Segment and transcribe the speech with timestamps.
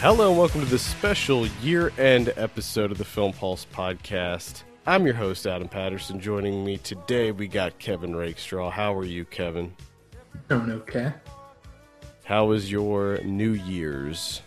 [0.00, 4.62] Hello and welcome to this special year end episode of the Film Pulse podcast.
[4.86, 6.20] I'm your host, Adam Patterson.
[6.20, 8.70] Joining me today, we got Kevin Rakestraw.
[8.70, 9.74] How are you, Kevin?
[10.48, 11.12] Doing okay.
[12.24, 14.42] How was your New Year's?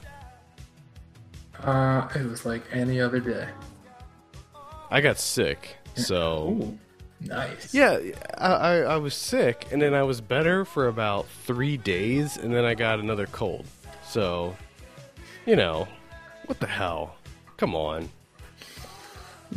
[1.62, 3.50] Uh, it was like any other day.
[4.92, 6.60] I got sick, so.
[6.62, 6.80] Ooh,
[7.22, 7.74] nice.
[7.74, 8.00] Yeah,
[8.38, 12.54] I, I, I was sick, and then I was better for about three days, and
[12.54, 13.66] then I got another cold.
[14.06, 14.56] So,
[15.50, 15.88] you know,
[16.46, 17.16] what the hell?
[17.58, 18.08] Come on.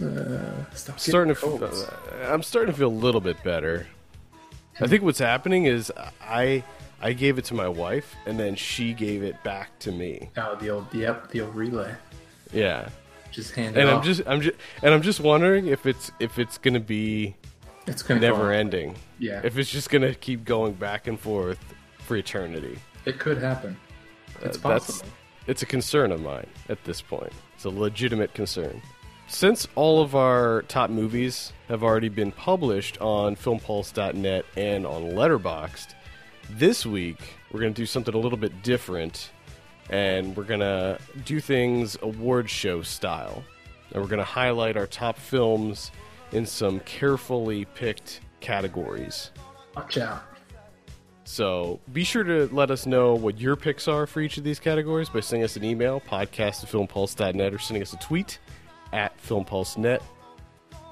[0.03, 1.83] Uh, stop starting to getting f- colds.
[1.83, 3.87] uh, I'm starting to feel a little bit better.
[4.81, 5.93] I think what's happening is
[6.23, 6.65] I
[7.03, 10.31] I gave it to my wife and then she gave it back to me.
[10.39, 11.95] Oh, the old yep, the old relay.
[12.55, 12.89] Yeah.
[13.31, 14.05] Just hand it And I'm off.
[14.05, 17.37] just I'm just and I'm just wondering if it's if it's going to be
[17.87, 18.55] it's gonna go never on.
[18.61, 18.95] ending.
[19.19, 21.59] Yeah, If it's just going to keep going back and forth
[21.99, 22.79] for eternity.
[23.05, 23.77] it could happen.
[24.41, 25.11] It's Uh, that's- possible.
[25.47, 27.33] It's a concern of mine at this point.
[27.55, 28.81] It's a legitimate concern.
[29.27, 35.95] Since all of our top movies have already been published on filmpulse.net and on Letterboxd,
[36.51, 37.19] this week
[37.51, 39.31] we're going to do something a little bit different
[39.91, 43.43] and we're going to do things award show style.
[43.93, 45.91] And we're going to highlight our top films
[46.31, 49.31] in some carefully picked categories.
[49.75, 50.32] Watch out.
[51.33, 54.59] So be sure to let us know what your picks are for each of these
[54.59, 58.39] categories by sending us an email, podcast at filmpulse.net, or sending us a tweet
[58.93, 60.03] at filmpulse.net.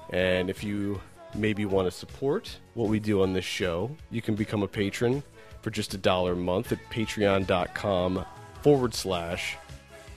[0.09, 0.99] And if you
[1.35, 5.21] maybe want to support what we do on this show, you can become a patron
[5.61, 8.25] for just a dollar a month at patreon.com
[8.63, 9.57] forward slash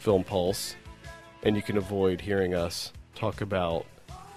[0.03, 0.75] filmpulse.
[1.43, 3.85] And you can avoid hearing us talk about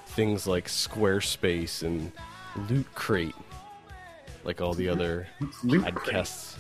[0.08, 2.12] things like Squarespace and
[2.70, 3.36] Loot Crate,
[4.48, 5.28] like all the other
[5.64, 6.56] Loot crate.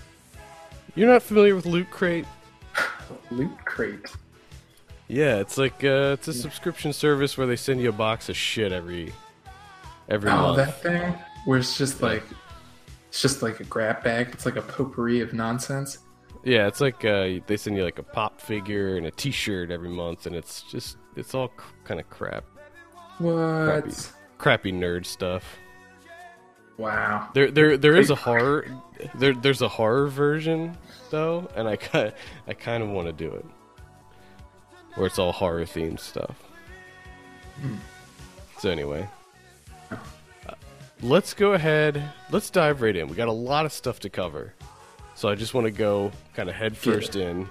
[0.93, 2.25] You're not familiar with Loot Crate?
[3.31, 4.11] Loot crate.
[5.08, 8.36] Yeah, it's like uh, it's a subscription service where they send you a box of
[8.36, 9.14] shit every
[10.09, 10.42] every month.
[10.42, 10.58] Oh, month.
[10.58, 11.14] that thing
[11.45, 12.23] where it's just like
[13.08, 14.30] it's just like a grab bag.
[14.33, 15.99] It's like a potpourri of nonsense.
[16.43, 19.89] Yeah, it's like uh, they send you like a pop figure and a T-shirt every
[19.89, 22.43] month, and it's just it's all c- kind of crap,
[23.20, 23.33] What?
[23.33, 23.92] crappy,
[24.37, 25.43] crappy nerd stuff.
[26.77, 27.30] Wow.
[27.33, 28.67] There, there, there is a horror.
[29.15, 30.77] There, there's a horror version
[31.10, 32.14] though, and I kind,
[32.48, 33.45] I kind of want to do it,
[34.95, 36.36] where it's all horror themed stuff.
[38.60, 39.08] So anyway,
[39.92, 39.95] uh,
[41.02, 42.04] let's go ahead.
[42.32, 43.08] Let's dive right in.
[43.08, 44.54] We got a lot of stuff to cover,
[45.15, 47.49] so I just want to go kind of head first in.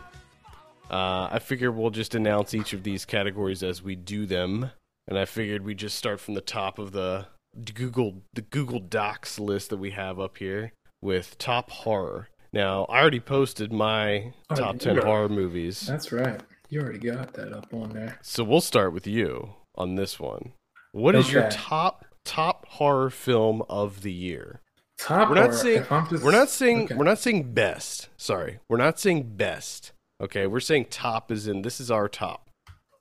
[0.88, 4.70] Uh, I figure we'll just announce each of these categories as we do them,
[5.08, 7.26] and I figured we just start from the top of the
[7.74, 10.72] Google the Google Docs list that we have up here
[11.02, 12.28] with top horror.
[12.52, 15.04] Now, I already posted my Oh, top 10 did.
[15.04, 15.80] horror movies.
[15.86, 16.40] That's right.
[16.68, 18.18] You already got that up on there.
[18.22, 20.52] So we'll start with you on this one.
[20.92, 24.60] What is your top top horror film of the year?
[24.98, 25.28] Top.
[25.28, 26.94] We're not saying just- we're not saying okay.
[26.94, 28.08] we're not saying best.
[28.16, 28.58] Sorry.
[28.68, 29.92] We're not saying best.
[30.20, 30.46] Okay?
[30.46, 32.48] We're saying top is in this is our top.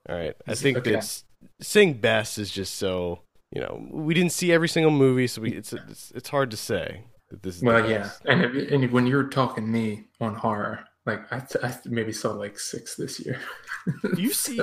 [0.10, 0.36] All right.
[0.48, 0.92] I think okay.
[0.92, 1.24] that's
[1.62, 3.22] saying best is just so,
[3.56, 6.58] you know, we didn't see every single movie so we it's it's, it's hard to
[6.58, 8.22] say that this is the Well, yeah, best.
[8.26, 12.60] and, if, and when you're talking me on horror, like I, I maybe saw like
[12.60, 13.40] six this year.
[14.18, 14.60] You see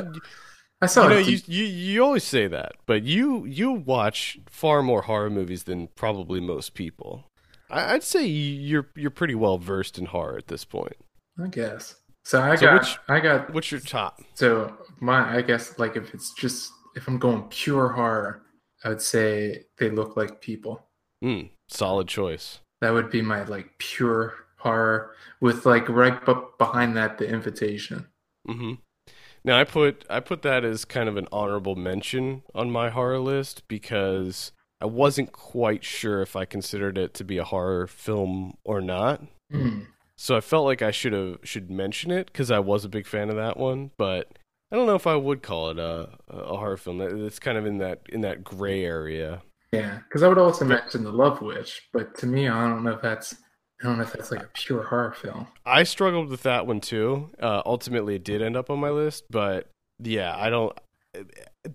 [0.81, 4.83] I saw you know, you, you you always say that, but you you watch far
[4.83, 7.25] more horror movies than probably most people.
[7.71, 10.97] I, I'd say you're you're pretty well versed in horror at this point.
[11.43, 11.95] I guess.
[12.25, 13.53] So I So got, which- I got.
[13.55, 14.21] What's your top?
[14.35, 18.43] So my, I guess, like if it's just if I'm going pure horror,
[18.85, 20.87] I would say they look like people.
[21.23, 22.61] Mm, solid choice.
[22.81, 28.07] That would be my like pure horror with like right b- behind that the invitation.
[28.49, 28.75] Mm-hmm.
[29.45, 33.19] Now I put I put that as kind of an honorable mention on my horror
[33.19, 38.57] list because I wasn't quite sure if I considered it to be a horror film
[38.65, 39.23] or not.
[39.53, 39.87] Mm.
[40.17, 43.07] So I felt like I should have should mention it because I was a big
[43.07, 44.39] fan of that one, but
[44.73, 47.03] I don't know if I would call it a a horror film.
[47.03, 49.43] It's kind of in that in that gray area.
[49.71, 52.93] Yeah, because I would also mention the Love Witch, but to me, I don't know
[52.93, 53.35] if that's
[53.83, 55.49] I don't know if that's like a pure horror film.
[55.67, 57.31] I struggled with that one too.
[57.41, 60.77] Uh, ultimately, it did end up on my list, but yeah, I don't.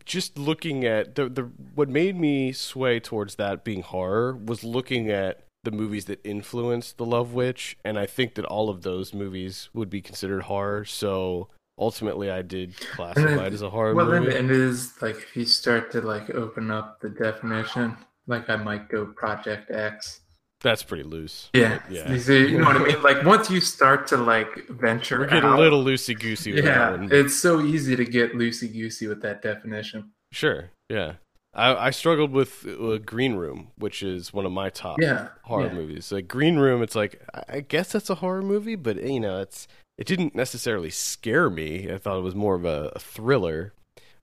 [0.05, 1.43] Just looking at the the
[1.75, 6.97] what made me sway towards that being horror was looking at the movies that influenced
[6.97, 10.83] the Love Witch, and I think that all of those movies would be considered horror.
[10.85, 14.11] So ultimately, I did classify it as a horror movie.
[14.11, 17.95] well, then it is like if you start to like open up the definition,
[18.27, 20.21] like I might go Project X.
[20.61, 21.49] That's pretty loose.
[21.53, 22.11] Yeah, yeah.
[22.11, 23.01] You, see, you know what I mean.
[23.03, 26.51] Like once you start to like venture, We're getting out, a little loosey goosey.
[26.53, 30.11] with that Yeah, it's so easy to get loosey goosey with that definition.
[30.31, 30.71] Sure.
[30.89, 31.13] Yeah.
[31.53, 35.67] I, I struggled with uh, Green Room, which is one of my top Yeah, horror
[35.67, 35.73] yeah.
[35.73, 36.11] movies.
[36.11, 39.67] Like Green Room, it's like I guess that's a horror movie, but you know, it's
[39.97, 41.91] it didn't necessarily scare me.
[41.91, 43.73] I thought it was more of a, a thriller.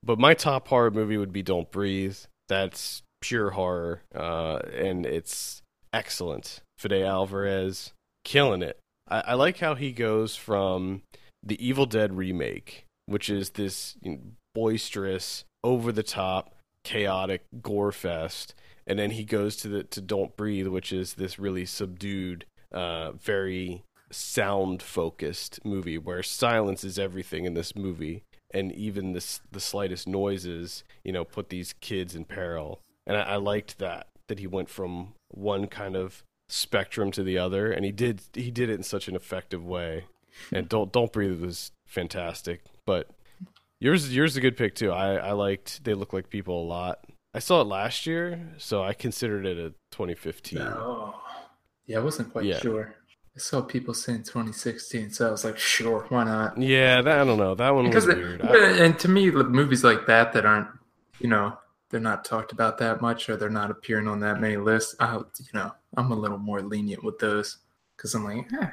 [0.03, 2.19] But my top horror movie would be Don't Breathe.
[2.49, 5.63] That's pure horror, uh, and it's
[5.95, 6.61] excellent.
[6.77, 7.93] Fede Alvarez
[8.23, 8.79] killing it.
[9.09, 11.03] I, I like how he goes from
[11.43, 14.19] the Evil Dead remake, which is this you know,
[14.55, 16.55] boisterous, over the top,
[16.85, 18.55] chaotic gore fest,
[18.87, 23.13] and then he goes to the to Don't Breathe, which is this really subdued, uh,
[23.13, 23.83] very
[24.15, 28.23] sound focused movie where silence is everything in this movie,
[28.53, 32.81] and even this the slightest noises, you know, put these kids in peril.
[33.07, 37.37] And I, I liked that that he went from one kind of spectrum to the
[37.39, 40.05] other, and he did he did it in such an effective way.
[40.53, 43.09] And don't don't breathe was fantastic, but
[43.81, 44.91] yours yours is a good pick too.
[44.91, 47.05] I I liked they look like people a lot.
[47.35, 50.61] I saw it last year, so I considered it a 2015.
[50.61, 51.15] Oh,
[51.85, 52.61] yeah, I wasn't quite Yeah.
[52.61, 52.95] sure.
[53.37, 56.57] I saw people saying 2016, so I was like, sure, why not?
[56.57, 57.55] Yeah, that, I don't know.
[57.57, 58.41] That one was Because weird.
[58.43, 60.69] it- and to me, movies like that that aren't,
[61.19, 61.59] you know,
[61.91, 64.95] they're not talked about that much, or they're not appearing on that many lists.
[65.01, 67.59] I, you know, I'm a little more lenient with those
[67.97, 68.69] because I'm like, eh,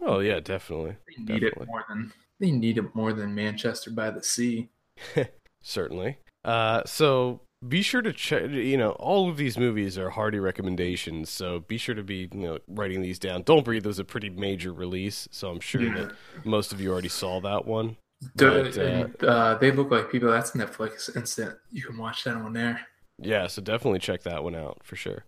[0.00, 4.10] oh yeah, definitely, they need it more than they need it more than Manchester by
[4.10, 4.68] the Sea.
[5.62, 6.18] certainly.
[6.44, 8.50] Uh, so be sure to check.
[8.50, 11.30] You know, all of these movies are hearty recommendations.
[11.30, 13.42] So be sure to be you know writing these down.
[13.42, 15.94] Don't breathe was a pretty major release, so I'm sure Yeah.
[15.94, 16.12] that
[16.44, 17.96] most of you already saw that one.
[18.36, 20.30] But, uh, uh, they look like people.
[20.30, 21.56] That's Netflix instant.
[21.70, 22.80] You can watch that on there.
[23.18, 25.24] Yeah, so definitely check that one out for sure.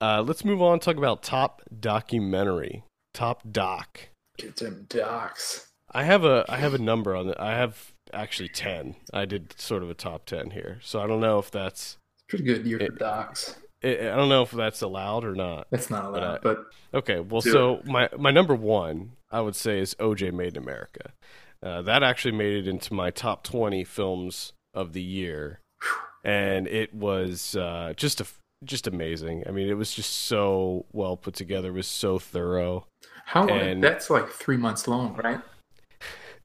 [0.00, 0.80] Uh, let's move on.
[0.80, 4.08] Talk about top documentary, top doc.
[4.38, 5.66] Get them docs.
[5.92, 7.36] I have a I have a number on it.
[7.38, 8.96] I have actually ten.
[9.12, 11.96] I did sort of a top ten here, so I don't know if that's
[12.28, 13.56] Pretty good year for docs.
[13.82, 15.66] I I don't know if that's allowed or not.
[15.70, 16.58] That's not But, uh, allowed, but
[16.94, 21.12] Okay, well, so my my number one I would say is OJ Made in America.
[21.62, 25.60] Uh, that actually made it into my top twenty films of the year,
[26.24, 28.26] and it was uh, just a
[28.64, 29.44] just amazing.
[29.46, 31.68] I mean, it was just so well put together.
[31.70, 32.86] It was so thorough.
[33.26, 33.58] how long?
[33.60, 35.40] and- That's like three months long, right?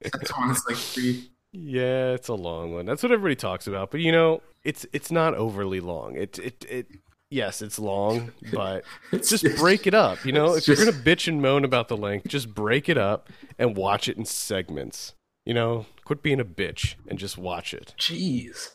[0.00, 1.30] That's like three.
[1.58, 2.86] Yeah, it's a long one.
[2.86, 3.90] That's what everybody talks about.
[3.90, 6.16] But you know, it's it's not overly long.
[6.16, 6.86] It it it
[7.30, 10.24] yes, it's long, but It's just break it up.
[10.24, 12.98] You know, if it's you're gonna bitch and moan about the length, just break it
[12.98, 15.14] up and watch it in segments.
[15.44, 17.94] You know, quit being a bitch and just watch it.
[17.98, 18.70] Jeez,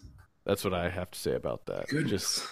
[0.45, 1.87] That's what I have to say about that.
[1.89, 2.47] goodness, Just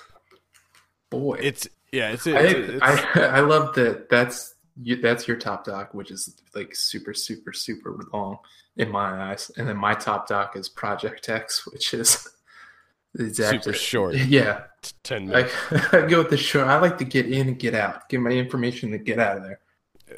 [1.09, 1.39] boy.
[1.41, 4.09] it's yeah, it's, I, it's, it's I I love that.
[4.09, 8.37] That's you, that's your top doc, which is like super super super long
[8.77, 12.27] in my eyes, and then my top doc is Project X, which is
[13.15, 14.63] it's super short, Yeah,
[15.03, 15.53] ten I, minutes.
[15.93, 16.67] I go with the short.
[16.67, 18.07] I like to get in and get out.
[18.09, 19.59] Get my information to get out of there.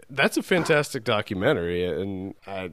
[0.09, 2.71] That's a fantastic documentary, and I.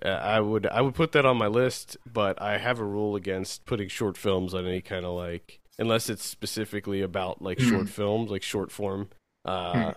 [0.00, 3.66] I would I would put that on my list, but I have a rule against
[3.66, 7.68] putting short films on any kind of like unless it's specifically about like Mhm.
[7.68, 9.08] short films, like short form
[9.44, 9.94] uh,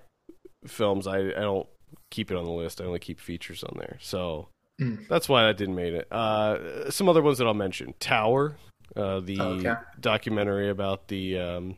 [0.68, 1.08] films.
[1.08, 1.68] I, I don't
[2.10, 2.82] keep it on the list.
[2.82, 3.98] I only keep features on there.
[4.02, 4.48] So
[4.80, 5.08] Mm.
[5.08, 6.12] that's why that didn't make it.
[6.12, 8.58] Uh, some other ones that I'll mention: Tower,
[8.96, 9.74] uh, the Okay.
[10.00, 11.76] documentary about the um,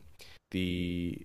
[0.52, 1.18] the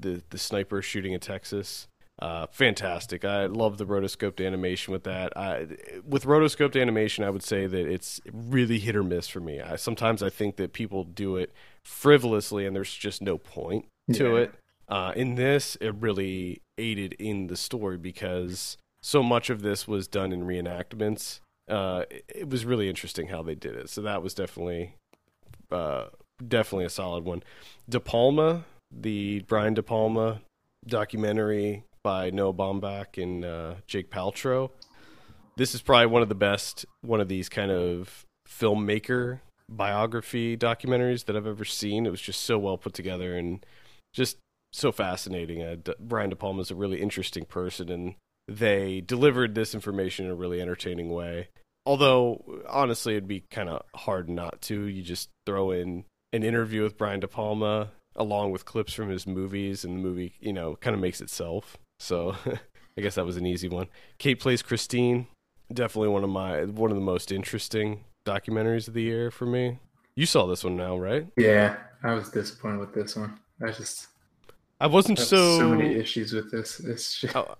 [0.00, 1.86] the the sniper shooting in Texas.
[2.20, 3.24] Uh, fantastic.
[3.24, 5.34] I love the rotoscoped animation with that.
[5.36, 5.66] I,
[6.06, 9.60] with rotoscoped animation, I would say that it's really hit or miss for me.
[9.60, 11.50] I, sometimes I think that people do it
[11.86, 14.40] frivolously, and there's just no point to Yeah.
[14.42, 14.54] it.
[14.88, 20.08] Uh, in this, it really aided in the story because so much of this was
[20.08, 21.40] done in reenactments.
[21.68, 23.88] Uh, it, was really interesting how they did it.
[23.88, 24.96] So that was definitely,
[25.70, 26.06] uh,
[26.46, 27.42] definitely a solid one.
[27.88, 30.40] De Palma, the Brian De Palma
[30.86, 34.70] documentary by Noah Baumbach and uh, Jake Paltrow.
[35.56, 41.26] This is probably one of the best one of these kind of filmmaker biography documentaries
[41.26, 42.06] that I've ever seen.
[42.06, 43.64] It was just so well put together and
[44.12, 44.38] just
[44.72, 45.62] so fascinating.
[45.62, 48.14] Uh, D- Brian De Palma is a really interesting person, and
[48.48, 51.48] they delivered this information in a really entertaining way.
[51.84, 54.86] Although, honestly, it'd be kind of hard not to.
[54.86, 59.26] You just throw in an interview with Brian De Palma along with clips from his
[59.26, 61.78] movies, and the movie, you know, kind of makes itself.
[61.98, 62.36] So,
[62.96, 63.88] I guess that was an easy one.
[64.18, 65.26] Kate plays Christine.
[65.72, 69.78] Definitely one of my one of the most interesting documentaries of the year for me.
[70.14, 71.26] You saw this one now, right?
[71.36, 73.38] Yeah, I was disappointed with this one.
[73.62, 74.08] I just
[74.82, 75.58] I wasn't I so.
[75.58, 76.78] so many issues with this.
[76.78, 77.54] Just, I, oh,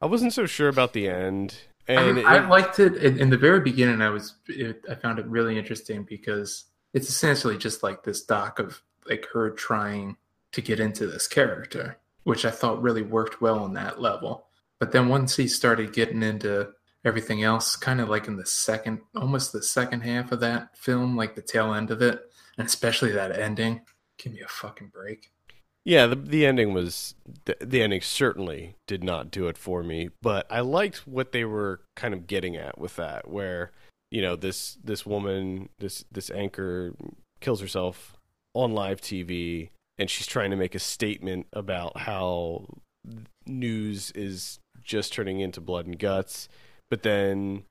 [0.00, 1.56] I wasn't so sure about the end,
[1.88, 4.00] I, and mean, it- I liked it in, in the very beginning.
[4.00, 6.64] I was it, I found it really interesting because
[6.94, 10.16] it's essentially just like this doc of like her trying
[10.52, 14.46] to get into this character, which I thought really worked well on that level.
[14.78, 16.68] But then once he started getting into
[17.04, 21.16] everything else, kind of like in the second, almost the second half of that film,
[21.16, 22.20] like the tail end of it,
[22.56, 23.80] and especially that ending,
[24.16, 25.31] give me a fucking break.
[25.84, 30.10] Yeah, the the ending was the, the ending certainly did not do it for me,
[30.20, 33.72] but I liked what they were kind of getting at with that where
[34.10, 36.94] you know this this woman this this anchor
[37.40, 38.16] kills herself
[38.54, 42.66] on live TV and she's trying to make a statement about how
[43.46, 46.48] news is just turning into blood and guts,
[46.90, 47.64] but then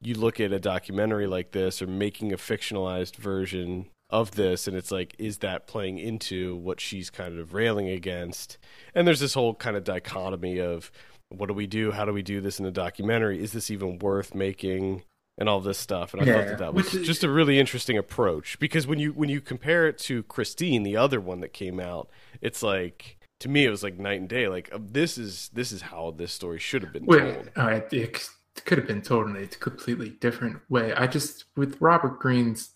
[0.00, 4.76] you look at a documentary like this or making a fictionalized version of this and
[4.76, 8.58] it's like is that playing into what she's kind of railing against?
[8.94, 10.90] And there's this whole kind of dichotomy of
[11.28, 11.90] what do we do?
[11.90, 13.42] How do we do this in a documentary?
[13.42, 15.02] Is this even worth making?
[15.36, 16.14] And all this stuff.
[16.14, 18.56] And i thought that that was which just a really interesting approach.
[18.60, 22.08] Because when you when you compare it to christine the other one that came out
[22.40, 24.46] it's like to me it was like night and day.
[24.46, 27.50] Like uh, this is this is how this story should have been Wait, told.
[27.56, 28.28] all right, it
[28.64, 30.92] could have been told in a completely different way.
[30.94, 32.70] I just, with Robert Greene's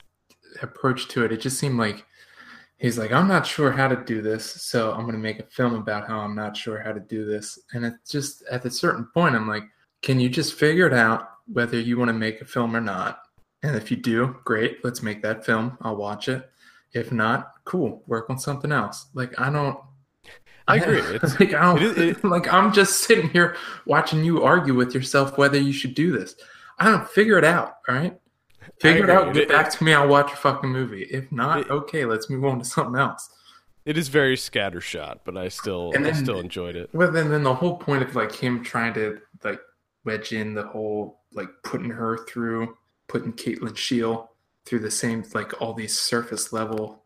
[0.62, 2.04] approach to it, it just seemed like
[2.78, 5.44] he's like, I'm not sure how to do this, so I'm going to make a
[5.46, 7.58] film about how I'm not sure how to do this.
[7.72, 9.64] And it's just at a certain point, I'm like,
[10.02, 13.20] can you just figure it out whether you want to make a film or not?
[13.64, 15.76] And if you do, great, let's make that film.
[15.82, 16.48] I'll watch it.
[16.92, 19.06] If not, cool, work on something else.
[19.14, 19.78] Like, I don't.
[20.68, 21.00] I agree.
[21.16, 24.94] It's- like, I don't, it it- like I'm just sitting here watching you argue with
[24.94, 26.36] yourself whether you should do this.
[26.78, 27.78] I don't figure it out.
[27.88, 28.16] All right,
[28.80, 29.32] figure it out.
[29.34, 29.92] Get It- back to me.
[29.94, 31.02] I'll watch a fucking movie.
[31.04, 33.30] If not, It- okay, let's move on to something else.
[33.86, 37.42] it is very scattershot but i still And i still enjoyed it Well, then, then
[37.42, 39.60] the whole point of like him trying to like
[40.04, 44.30] wedge in the whole like putting her through, putting Kate Lyn Sheil
[44.66, 47.04] through the same like all these surface level,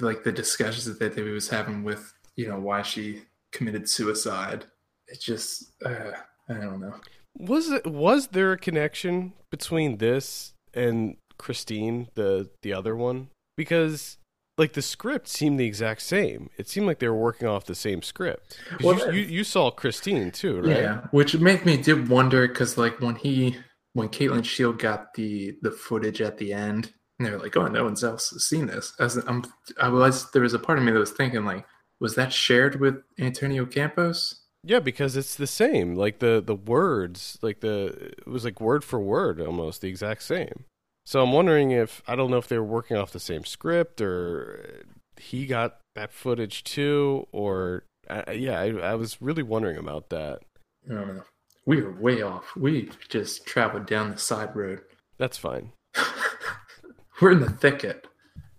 [0.00, 4.64] like the discussions that they was having with you know why she committed suicide.
[5.08, 6.12] It just uh,
[6.48, 6.94] I don't know.
[7.36, 13.28] Was it was there a connection between this and Christine, the the other one?
[13.56, 14.18] Because
[14.58, 16.50] like the script seemed the exact same.
[16.56, 18.58] It seemed like they were working off the same script.
[18.82, 20.76] Well, you, you you saw Christine too, right?
[20.76, 23.56] Yeah, which made me did wonder because like when he
[23.94, 27.56] when Kate Lyn Sheil got the the footage at the end, and they were like,
[27.56, 29.44] "Oh, no one's else has seen this." As I'm,
[29.80, 31.64] I was there was a part of me that was thinking like,
[32.00, 34.41] was that shared with Antonio Campos?
[34.64, 35.96] Yeah, because it's the same.
[35.96, 40.22] Like the the words, like the it was like word for word almost the exact
[40.22, 40.64] same.
[41.04, 44.00] So I'm wondering if I don't know if they were working off the same script
[44.00, 44.84] or
[45.16, 50.40] he got that footage too, or uh, yeah, I, I was really wondering about that.
[50.88, 51.22] I don't know.
[51.66, 52.56] We were way off.
[52.56, 54.80] We just traveled down the side road.
[55.18, 55.72] That's fine.
[57.20, 58.06] we're in the thicket.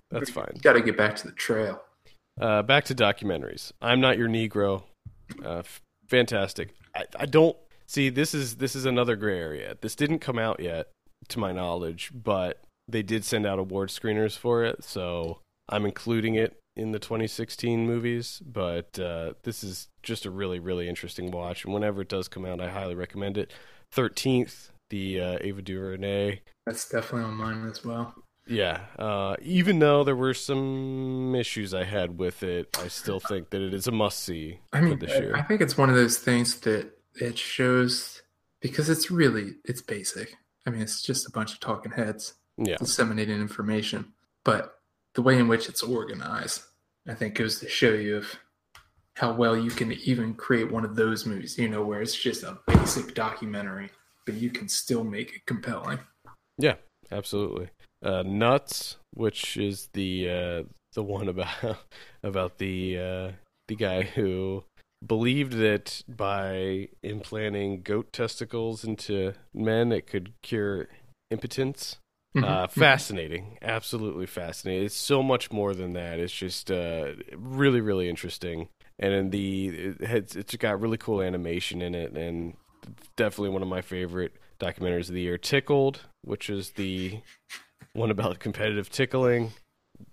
[0.09, 0.57] That's fine.
[0.61, 1.81] Got to get back to the trail.
[2.39, 3.71] Uh, back to documentaries.
[3.81, 4.83] I'm not your Negro.
[5.43, 5.63] Uh,
[6.13, 6.75] fantastic.
[6.95, 9.75] I, I don't see this is this is another gray area.
[9.81, 10.89] This didn't come out yet,
[11.29, 15.39] to my knowledge, but they did send out award screeners for it, so
[15.69, 18.41] I'm including it in the 2016 movies.
[18.45, 22.45] But uh, this is just a really really interesting watch, and whenever it does come
[22.45, 23.51] out, I highly recommend it.
[23.95, 26.41] 13th, the uh, Ava DuVernay.
[26.65, 28.15] That's definitely on mine as well.
[28.45, 33.51] Yeah, uh, even though there were some issues I had with it, I still think
[33.51, 35.35] that it is a must see I mean, for this year.
[35.35, 38.21] I think it's one of those things that it shows
[38.59, 40.35] because it's really it's basic.
[40.65, 44.75] I mean, it's just a bunch of talking heads yeah, disseminating information, but
[45.13, 46.61] the way in which it's organized,
[47.07, 48.35] I think, goes to show you of
[49.15, 51.57] how well you can even create one of those movies.
[51.57, 53.89] You know, where it's just a basic documentary,
[54.25, 55.99] but you can still make it compelling.
[56.57, 56.75] yeah,
[57.09, 57.69] absolutely.
[58.03, 61.77] Uh, Nuts, which is the uh, the one about
[62.23, 63.31] about the uh,
[63.67, 64.63] the guy who
[65.05, 70.87] believed that by implanting goat testicles into men, it could cure
[71.31, 71.97] impotence.
[72.35, 72.71] Uh, Mhm.
[72.71, 74.85] fascinating, absolutely fascinating.
[74.87, 76.19] It's so much more than that.
[76.19, 81.21] It's just uh, really, really interesting, and in the it has, it's got really cool
[81.21, 82.57] animation in it, and
[83.15, 85.37] definitely one of my favorite documentaries of the year.
[85.37, 87.19] Tickled, which is the
[87.93, 89.53] one about competitive tickling.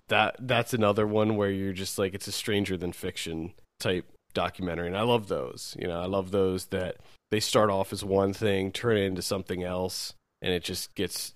[0.08, 4.86] That that's another one where you're just like it's a stranger than fiction type documentary,
[4.86, 5.76] and I love those.
[5.78, 6.96] You know, I love those that
[7.30, 11.34] they start off as one thing, turn it into something else, and it just gets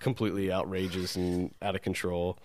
[0.00, 2.38] completely outrageous and out of control.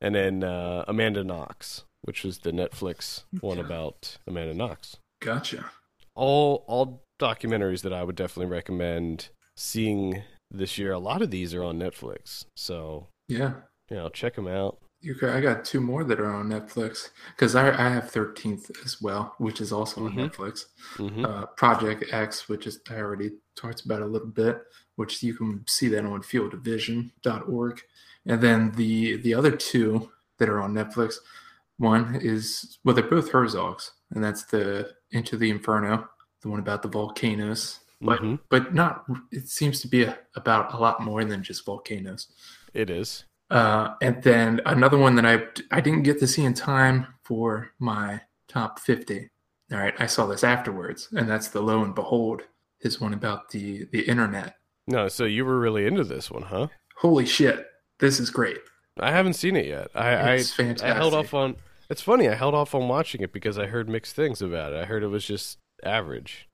[0.00, 4.96] And then uh, Amanda Knox, which was the Netflix one about Amanda Knox.
[5.20, 5.66] Gotcha.
[6.14, 10.92] All all documentaries that I would definitely recommend seeing this year.
[10.92, 13.54] A lot of these are on Netflix, so Yeah.
[13.90, 14.78] you know check them out.
[15.02, 18.70] You got, I got two more that are on Netflix because I, I have 13th
[18.84, 20.30] as well, which is also on Mhm.
[20.30, 20.64] Netflix.
[20.96, 24.60] hmm Uh, Project X, which is I already talked about a little bit,
[24.96, 27.80] which you can see that on fieldofvision.org.
[28.26, 31.14] And then the the other two that are on Netflix,
[31.78, 36.08] one is well, they're both Herzogs, and that's the Into the Inferno,
[36.42, 39.04] the one about the volcanoes, but hmm but not.
[39.30, 42.28] It seems to be a, about a lot more than just volcanoes.
[42.74, 43.24] It is.
[43.50, 45.42] Uh, and then another one that I
[45.76, 49.30] I didn't get to see in time for my top fifty.
[49.72, 52.42] All right, I saw this afterwards, and that's the Lo and Behold,
[52.78, 54.56] his one about the the internet.
[54.86, 56.68] No, so you were really into this one, huh?
[56.96, 57.66] Holy shit,
[57.98, 58.58] this is great.
[58.98, 59.88] I haven't seen it yet.
[59.94, 60.90] I It's I, fantastic.
[60.90, 61.56] I held off on.
[61.88, 62.28] It's funny.
[62.28, 64.80] I held off on watching it because I heard mixed things about it.
[64.80, 66.48] I heard it was just average.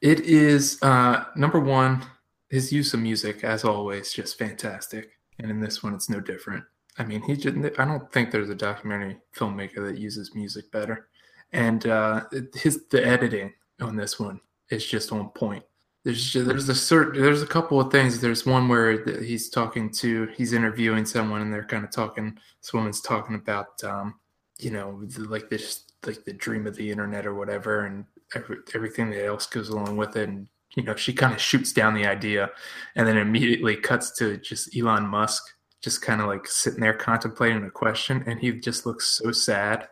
[0.00, 2.04] It is uh, number one.
[2.48, 6.64] His use of music, as always, just fantastic, and in this one, it's no different.
[6.98, 7.56] I mean, he just.
[7.78, 11.08] I don't think there's a documentary filmmaker that uses music better,
[11.52, 15.64] and uh, his the editing on this one is just on point.
[16.04, 18.20] There's just, there's a certain there's a couple of things.
[18.20, 22.38] There's one where he's talking to he's interviewing someone, and they're kind of talking.
[22.62, 24.14] This woman's talking about um,
[24.58, 28.04] you know, like this like the dream of the internet or whatever, and
[28.36, 30.28] every, everything that else goes along with it.
[30.28, 32.50] And you know, she kind of shoots down the idea,
[32.94, 35.42] and then immediately cuts to just Elon Musk,
[35.82, 39.88] just kind of like sitting there contemplating a question, and he just looks so sad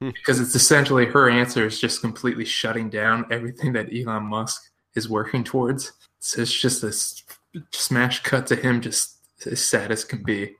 [0.00, 0.10] Hmm.
[0.10, 4.62] because it's essentially her answer is just completely shutting down everything that Elon Musk
[4.94, 5.92] is working towards.
[6.20, 7.24] So it's just this
[7.72, 10.54] smash cut to him, just as sad as can be.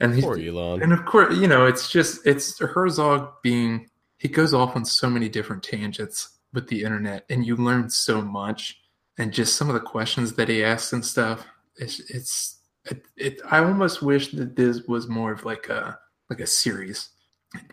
[0.00, 0.82] And he's, Poor Elon.
[0.82, 3.88] and of course, you know, it's just it's Herzog being
[4.26, 8.20] he goes off on so many different tangents with the internet, and you learn so
[8.20, 8.80] much.
[9.18, 11.46] And just some of the questions that he asks and stuff,
[11.76, 15.96] it's it's it, it I almost wish that this was more of like a
[16.28, 17.10] like a series,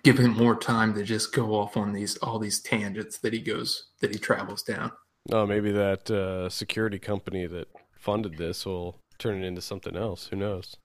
[0.04, 3.40] give him more time to just go off on these all these tangents that he
[3.40, 4.92] goes that he travels down.
[5.32, 10.28] Oh, maybe that uh, security company that funded this will turn it into something else.
[10.28, 10.78] Who knows?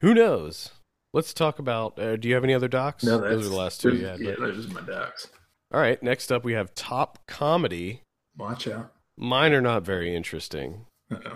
[0.00, 0.70] Who knows?
[1.12, 1.98] Let's talk about.
[1.98, 3.04] Uh, do you have any other docs?
[3.04, 4.20] No, those are the last two you had.
[4.20, 4.38] Yeah, right?
[4.40, 5.28] those are my docs.
[5.72, 6.02] All right.
[6.02, 8.02] Next up, we have top comedy.
[8.36, 8.92] Watch out.
[9.18, 10.86] Mine are not very interesting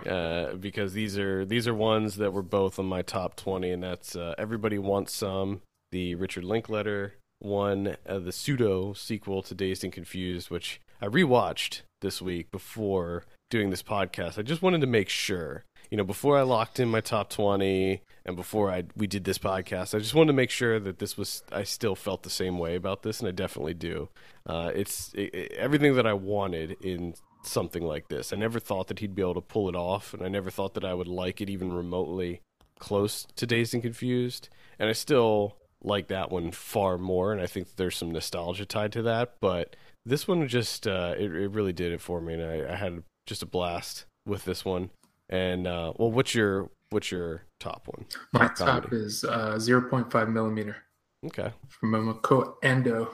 [0.06, 3.82] uh, because these are these are ones that were both on my top twenty, and
[3.82, 5.60] that's uh, Everybody Wants Some,
[5.92, 11.82] the Richard Linklater one, uh, the pseudo sequel to Dazed and Confused, which I rewatched
[12.00, 14.38] this week before doing this podcast.
[14.38, 18.02] I just wanted to make sure, you know, before I locked in my top twenty
[18.24, 21.16] and before I we did this podcast, I just wanted to make sure that this
[21.16, 24.08] was I still felt the same way about this, and I definitely do.
[24.46, 28.32] Uh, it's it, it- everything that I wanted in something like this.
[28.32, 30.74] I never thought that he'd be able to pull it off, and I never thought
[30.74, 32.40] that I would like it even remotely
[32.78, 34.48] close to Dazed and Confused.
[34.78, 38.92] And I still like that one far more, and I think there's some nostalgia tied
[38.92, 39.34] to that.
[39.40, 42.76] But this one just uh, it, it really did it for me, and I, I
[42.76, 44.90] had just a blast with this one.
[45.28, 48.06] And uh, well, what's your what's your top one?
[48.32, 50.76] My Top top is uh, 0.5 millimeter
[51.24, 53.08] Okay, from Momoko Ando.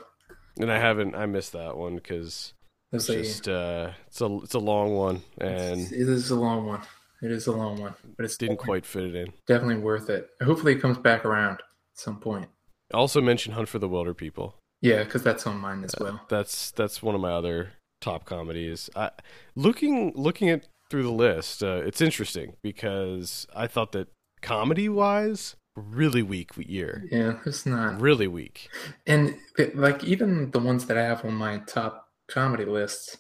[0.59, 2.53] and I haven't I missed that one because
[2.93, 6.67] it's a, just uh, it's a it's a long one and it is a long
[6.67, 6.83] one.
[7.23, 9.33] It is a long one, but it's didn't quite fit it in.
[9.47, 10.29] definitely worth it.
[10.43, 11.61] Hopefully, it comes back around at
[11.95, 12.49] some point.
[12.93, 14.57] Also mentioned Hunt for the Wilder People.
[14.83, 16.21] Yeah, because that's on mine as well.
[16.29, 18.91] That's that's one of my other top comedies.
[18.97, 19.11] I,
[19.55, 24.09] looking looking at through the list, uh, it's interesting because I thought that
[24.43, 27.99] comedy wise, really weak year, Yeah, it's not.
[27.99, 28.69] really weak.
[29.07, 33.17] And it- like even the ones that I have on my top comedy lists,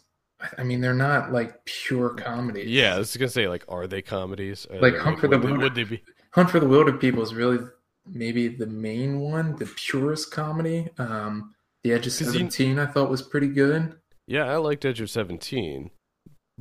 [0.59, 2.65] I- mean, they're not like pure comedy.
[2.67, 4.67] Yeah, I was gonna say like, are they comedies?
[4.71, 6.03] Are Like Hunt for the would, would they be?
[6.33, 7.59] Hunt for the Wilder People is really
[8.07, 10.89] maybe the main one, the purest comedy.
[10.99, 11.55] Um,
[11.85, 13.95] the Edge of 'Cause you- Seventeen, I thought was pretty good.
[14.27, 15.91] Yeah, I liked Edge of Seventeen,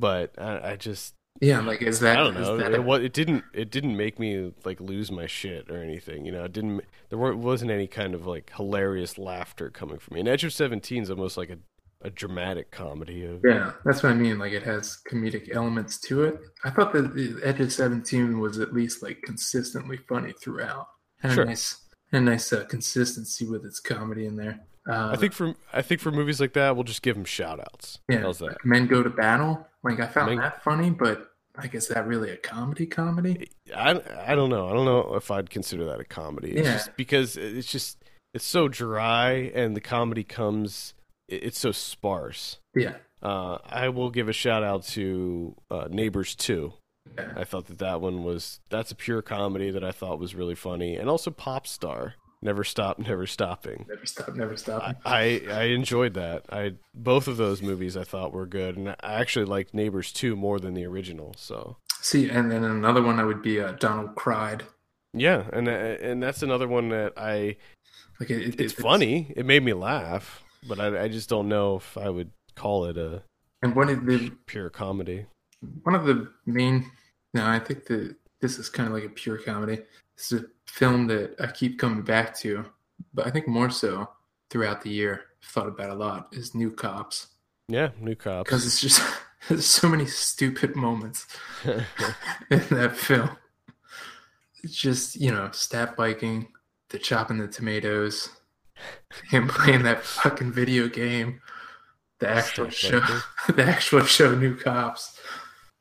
[0.02, 2.18] but I, I just Yeah, like is that?
[2.18, 2.56] I don't know.
[2.58, 3.44] that It, a- it didn't.
[3.54, 6.26] It didn't make me like lose my shit or anything.
[6.26, 6.82] You know, it didn't.
[7.08, 10.20] There weren't, wasn't any kind of like hilarious laughter coming from me.
[10.20, 11.58] And Edge of Seventeen is almost like a,
[12.02, 13.40] a dramatic comedy of.
[13.44, 14.38] Yeah, that's what I mean.
[14.38, 16.38] Like it has comedic elements to it.
[16.64, 20.88] I thought that the Edge of Seventeen was at least like consistently funny throughout.
[21.20, 21.44] Had Sure.
[21.44, 21.76] a nice,
[22.12, 24.60] a nice uh, consistency with its comedy in there.
[24.90, 27.60] Uh, I think for I think for movies like that, we'll just give them shout
[27.60, 28.00] outs.
[28.08, 28.56] yeah, How's that?
[28.64, 29.64] Men Go to Battle.
[29.82, 32.86] Like I found that funny, but like is that really a comedy?
[32.86, 33.48] Comedy?
[33.74, 34.68] I, I don't know.
[34.68, 36.52] I don't know if I'd consider that a comedy.
[36.52, 36.72] It's Yeah.
[36.74, 37.98] just because it's just
[38.34, 40.94] it's so dry, and the comedy comes.
[41.28, 42.58] It's so sparse.
[42.74, 42.94] Yeah.
[43.22, 46.74] Uh, I will give a shout out to uh, Neighbors Two.
[47.18, 47.32] Yeah.
[47.36, 50.54] I thought that that one was that's a pure comedy that I thought was really
[50.54, 53.86] funny, and also Pop Star, Never Stop, Never Stopping.
[53.88, 54.96] Never stop, never stop.
[55.04, 56.44] I, I I enjoyed that.
[56.50, 60.34] I both of those movies I thought were good, and I actually liked Neighbors Two
[60.36, 61.34] more than the original.
[61.38, 64.64] So See, and then another one I would be uh, Donald Cried.
[65.14, 67.56] yeah, and uh, and that's another one that I
[68.18, 69.32] Like it, it- it's funny.
[69.36, 72.98] It made me laugh, but I I just don't know if I would call it
[72.98, 73.22] a
[73.62, 75.26] And one of the pure comedy.
[75.84, 76.90] one of the main
[77.34, 79.78] no i think that this is kind of like a pure comedy
[80.16, 82.64] this is a film that i keep coming back to
[83.12, 84.08] but i think more so
[84.52, 87.28] throughout the year I've thought about a lot is new cops.
[87.68, 88.48] Yeah, New Cops.
[88.48, 89.02] because it's just
[89.48, 91.26] there's so many stupid moments
[91.64, 91.82] in
[92.70, 93.30] that film.
[94.62, 96.48] It's just you know stat biking
[96.90, 98.30] the chopping the tomatoes
[99.30, 101.40] him playing that fucking video game
[102.18, 103.00] the actual show
[103.48, 105.18] the actual show new cops.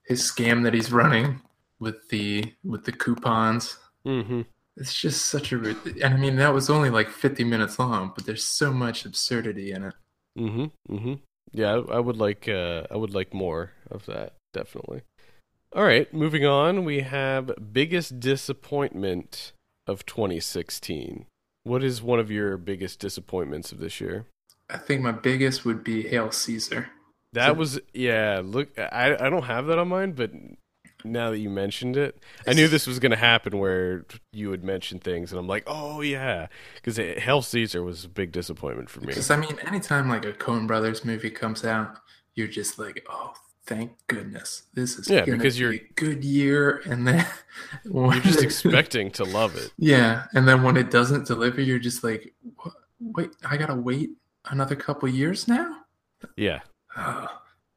[0.05, 1.41] His scam that he's running
[1.79, 3.77] with the with the coupons.
[4.03, 4.41] Hmm
[4.77, 8.25] it's just such a and i mean that was only like 50 minutes long but
[8.25, 9.93] there's so much absurdity in it
[10.39, 10.53] Mm
[10.87, 11.13] hmm Mm hmm
[11.51, 15.01] Yeah, I, I would like uh I would like more of that, definitely.
[15.75, 19.51] All right, moving on, we have biggest disappointment
[19.87, 21.25] of 2016.
[21.63, 24.25] What is one of your biggest disappointments of this year?
[24.69, 26.87] i think my biggest would be hail caesar
[27.33, 30.31] That So- was yeah, look I I don't have that on mine, but
[31.03, 34.63] now that you mentioned it, I knew this was going to happen where you would
[34.63, 36.47] mention things and I'm like, "Oh yeah."
[36.83, 39.07] Cuz Hail Caesar was a big disappointment for me.
[39.07, 41.99] because i mean anytime like a coen brothers movie comes out
[42.35, 43.33] you're just like oh
[43.65, 47.25] thank goodness this is Yeah, because be you're- a good year and then
[47.85, 49.71] You're just expecting to love it.
[49.77, 52.33] yeah and then when it doesn't deliver you're just like
[52.99, 54.09] wait i gotta wait
[54.49, 55.77] another couple years now
[56.37, 56.61] Yeah.
[56.97, 57.27] oh,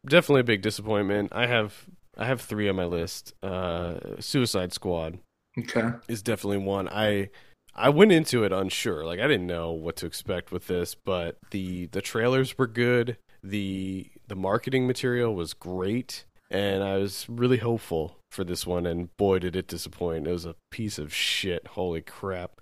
[0.07, 1.31] definitely a big disappointment.
[1.33, 3.35] I have I have three on my list.
[3.43, 5.19] Uh, Suicide Squad
[5.59, 6.89] okay is definitely one.
[6.89, 7.31] I
[7.75, 9.05] I went into it unsure.
[9.05, 13.17] Like I didn't know what to expect with this, but the the trailers were good.
[13.43, 18.87] the The marketing material was great, and I was really hopeful for this one.
[18.87, 20.27] And boy, did it disappoint!
[20.27, 21.67] It was a piece of shit.
[21.69, 22.61] Holy crap!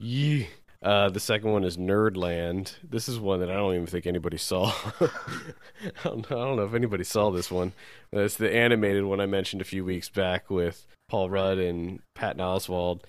[0.00, 0.48] Yee.
[0.80, 2.76] Uh, the second one is Nerdland.
[2.88, 4.72] This is one that I don't even think anybody saw.
[5.00, 5.08] I,
[6.04, 7.72] don't, I don't know if anybody saw this one.
[8.12, 12.40] It's the animated one I mentioned a few weeks back with Paul Rudd and Patton
[12.40, 13.00] Oswalt.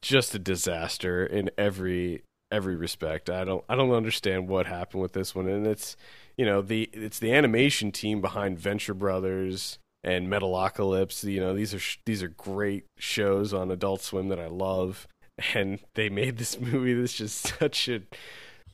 [0.00, 3.28] Just a disaster in every every respect.
[3.28, 5.96] I don't I don't understand what happened with this one, and it's
[6.36, 11.24] you know the it's the animation team behind Venture Brothers and Metalocalypse.
[11.24, 15.08] You know these are these are great shows on Adult Swim that I love,
[15.54, 18.02] and they made this movie that's just such a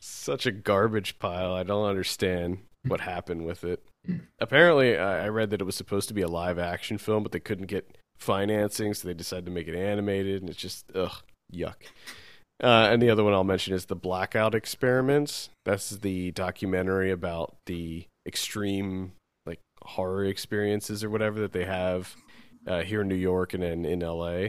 [0.00, 1.54] such a garbage pile.
[1.54, 3.82] I don't understand what happened with it.
[4.38, 7.40] Apparently, I read that it was supposed to be a live action film, but they
[7.40, 11.22] couldn't get financing, so they decided to make it animated, and it's just ugh,
[11.52, 11.76] yuck.
[12.62, 15.48] Uh, and the other one I'll mention is the Blackout Experiments.
[15.64, 19.12] That's the documentary about the extreme
[19.46, 22.14] like horror experiences or whatever that they have
[22.66, 24.48] uh, here in New York and in, in LA.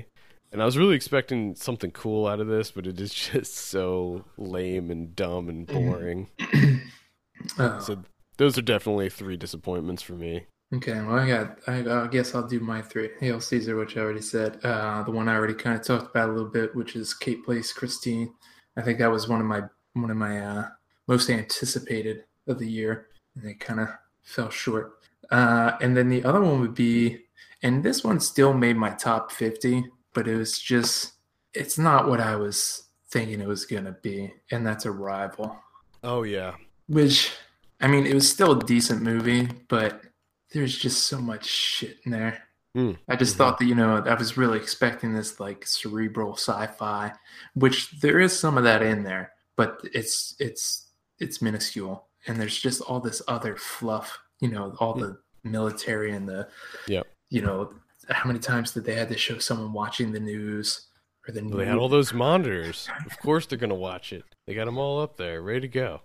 [0.52, 4.24] And I was really expecting something cool out of this, but it is just so
[4.38, 6.30] lame and dumb and boring.
[7.60, 7.98] Oh, So
[8.38, 10.46] those are definitely three disappointments for me.
[10.74, 11.60] okay, well, I got.
[11.68, 13.10] I, I guess I'll do my three.
[13.20, 14.58] Hail Caesar, which I already said.
[14.64, 17.44] Uh, the one I already kind of talked about a little bit, which is Kate
[17.44, 18.34] Plays Christine.
[18.78, 20.68] I think that was one of my one of my uh,
[21.08, 23.90] most anticipated of the year, and it kind of
[24.24, 24.94] fell short.
[25.30, 27.20] Uh, and then the other one would be,
[27.62, 31.14] and this one still made my top fifty, but it was just,
[31.54, 35.56] it's not what I was thinking it was gonna be, and that's Arrival.
[36.04, 36.56] Oh yeah,
[36.88, 37.32] Which,
[37.82, 40.02] I mean, it was still a decent movie, but
[40.54, 42.44] there's just so much shit in there.
[42.76, 43.38] Mm, I just mhm.
[43.38, 47.14] thought that, you know, I was really expecting this like cerebral sci-fi,
[47.54, 50.88] which there is some of that in there, but it's it's
[51.20, 56.28] it's minuscule, and there's just all this other fluff, you know, all the military and
[56.28, 56.48] the,
[56.88, 57.08] Yep.
[57.30, 57.72] you know,
[58.10, 60.88] how many times did they had to show someone watching the news
[61.28, 62.88] or the Well, they had all those monitors.
[63.06, 64.24] Of course they're gonna watch it.
[64.48, 66.02] They got them all up there, ready to go.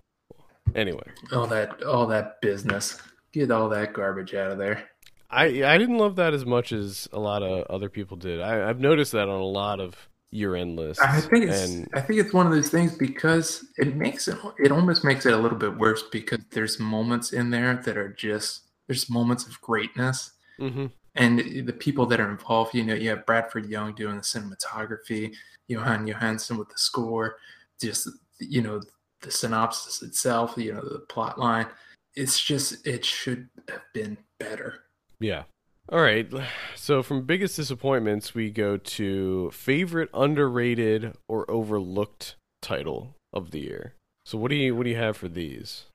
[0.75, 3.01] Anyway, all that all that business.
[3.33, 4.89] Get all that garbage out of there.
[5.31, 8.41] I I didn't love that as much as a lot of other people did.
[8.41, 11.03] I, I've noticed that on a lot of year-end lists.
[11.03, 14.37] I think it's and I think it's one of those things because it makes it
[14.59, 18.09] it almost makes it a little bit worse because there's moments in there that are
[18.09, 20.93] just there's moments of greatness Mhm.
[21.15, 22.75] And the people that are involved.
[22.75, 25.35] You know, you have Bradford Young doing the cinematography,
[25.69, 27.37] Jóhann Jóhannsson with the score.
[27.81, 28.81] Just you know
[29.23, 31.67] the synopsis itself, you know the plot line.
[32.15, 34.85] It's just it should have been better.
[35.19, 35.45] Yeah.
[35.89, 36.31] All right.
[36.77, 43.95] So from biggest disappointments, we go to favorite underrated or overlooked title of the year.
[44.25, 45.87] So what do you what do you have for these?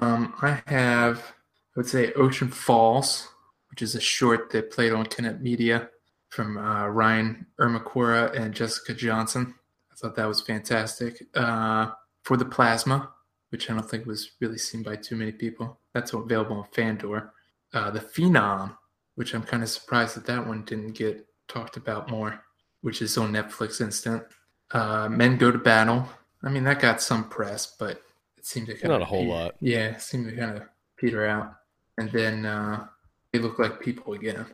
[0.00, 1.32] Um, I have
[1.76, 3.28] I would say Ocean Falls,
[3.70, 5.88] which is a short that played on Tenet Media
[6.28, 9.54] from uh, Ryan Ermacora and Jessica Johnson.
[9.92, 11.26] I thought that was fantastic.
[11.34, 11.90] Uh,
[12.22, 13.10] for the Plasma,
[13.50, 15.80] which I don't think was really seen by too many people.
[15.94, 17.32] That's available on Fandor.
[17.72, 18.76] Uh, the Phenom,
[19.14, 22.42] which I'm kind of surprised that that one didn't get talked about more,
[22.82, 24.22] which is on Netflix Instant.
[24.72, 26.08] Uh, Men Go to Battle.
[26.42, 28.02] I mean, that got some press, but
[28.36, 29.54] it seemed to kind Not of not a whole lot.
[29.60, 30.62] Yeah, it seemed to kind of
[30.96, 31.54] peter out.
[31.98, 32.86] And then uh,
[33.32, 34.46] they look like people again.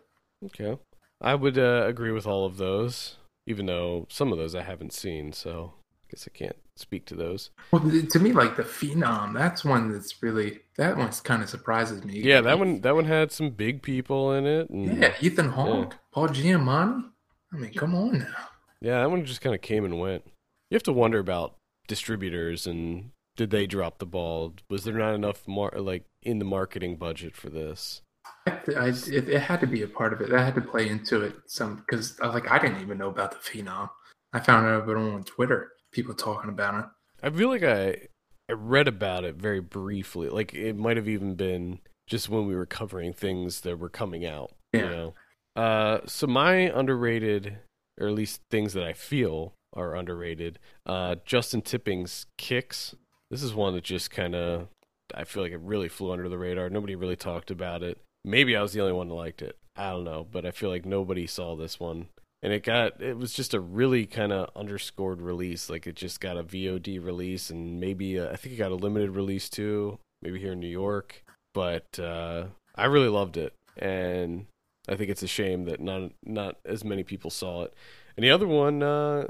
[0.45, 0.79] Okay.
[1.21, 4.93] I would uh, agree with all of those, even though some of those I haven't
[4.93, 7.51] seen, so I guess I can't speak to those.
[7.73, 12.05] Well, to me, like the Phenom, that's one that's really that one kind of surprises
[12.05, 12.21] me.
[12.21, 14.69] Yeah, that one that one had some big people in it.
[14.69, 17.11] And Yeah, Ethan Hawke, Paul Giamatti.
[17.53, 18.49] I mean, come on now.
[18.81, 20.25] Yeah, that one just kind of came and went.
[20.71, 21.55] You have to wonder about
[21.89, 24.55] distributors and did they drop the ball?
[24.69, 28.03] Was there not enough mar- like in the marketing budget for this?
[28.47, 30.31] I, it, it had to be a part of it.
[30.31, 33.09] That had to play into it some because I was like, I didn't even know
[33.09, 33.91] about the Phenom.
[34.33, 35.73] I found out about it on Twitter.
[35.93, 36.85] People talking about it.
[37.23, 38.09] I feel like I
[38.49, 40.29] I read about it very briefly.
[40.29, 44.25] Like it might have even been just when we were covering things that were coming
[44.25, 44.55] out.
[44.73, 44.91] You Yeah.
[44.91, 45.15] know.
[45.57, 47.59] Uh, so my underrated,
[47.99, 50.59] or at least things that I feel are underrated.
[50.85, 52.95] Uh, Justin Tipping's kicks.
[53.31, 54.69] This is one that just kind of
[55.15, 56.69] I feel like it really flew under the radar.
[56.69, 57.99] Nobody really talked about it.
[58.27, 59.57] Maybe I was the only one that liked it.
[59.77, 62.09] I don't know, but I feel like nobody saw this one.
[62.43, 65.71] And it got it was just a really kind of underscored release.
[65.71, 68.77] Like it just got a VOD release and maybe a, I think it got a
[68.77, 71.23] limited release too, maybe here in New York.
[71.55, 74.47] But uh, I really loved it, and
[74.89, 77.75] I think it's a shame that not not as many people saw it.
[78.17, 79.29] And the other one uh,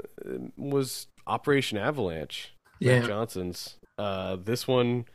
[0.57, 2.53] was Operation Avalanche.
[2.81, 3.77] Matt Yeah, Johnson's.
[3.97, 5.05] Uh, this one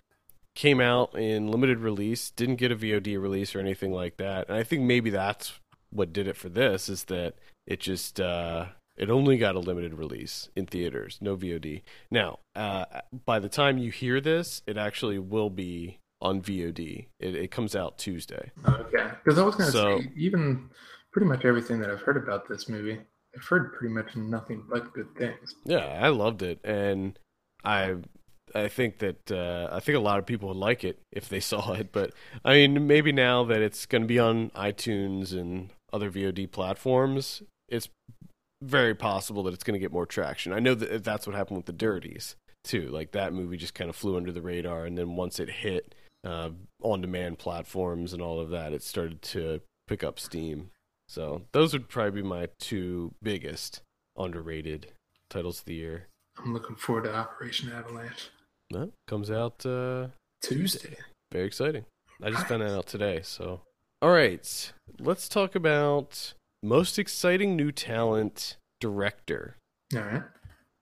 [0.54, 4.48] came out in limited release, didn't get a VOD release or anything like that.
[4.48, 5.54] And I think maybe that's
[5.90, 7.34] what did it for this is that
[7.66, 11.82] it just uh, it only got a limited release in theaters, no VOD.
[12.10, 12.84] Now, uh,
[13.24, 17.06] by the time you hear this, it actually will be on VOD.
[17.18, 18.50] It, it comes out Tuesday.
[18.66, 19.08] okay.
[19.24, 20.70] Because I was going to So- say, even
[21.12, 22.98] pretty much everything that I've heard about this movie,
[23.36, 25.54] I've heard pretty much nothing but good things.
[25.64, 27.18] Yeah, I loved it, and
[27.64, 27.96] I
[28.54, 31.40] I think that uh, I think a lot of people would like it if they
[31.52, 31.92] saw it.
[31.92, 32.12] But
[32.44, 37.42] I mean, maybe now that it's going to be on iTunes and other VOD platforms,
[37.68, 37.88] it's
[38.62, 40.52] very possible that it's going to get more traction.
[40.52, 42.88] I know that that's what happened with the Dirties too.
[42.88, 45.94] Like that movie just kind of flew under the radar, and then once it hit
[46.24, 46.50] uh,
[46.80, 50.70] on-demand platforms and all of that, it started to pick up steam.
[51.08, 53.82] So those would probably be my two biggest
[54.16, 54.92] underrated
[55.28, 56.06] titles of the year.
[56.38, 58.30] I'm looking forward to Operation Avalanche
[58.70, 60.08] Well, comes out uh,
[60.42, 60.96] Tuesday.
[61.30, 61.84] very exciting.
[62.22, 63.20] I just found that out today.
[63.22, 63.60] So,
[64.00, 69.56] all right, let's talk about most exciting new talent director.
[69.94, 70.22] All right.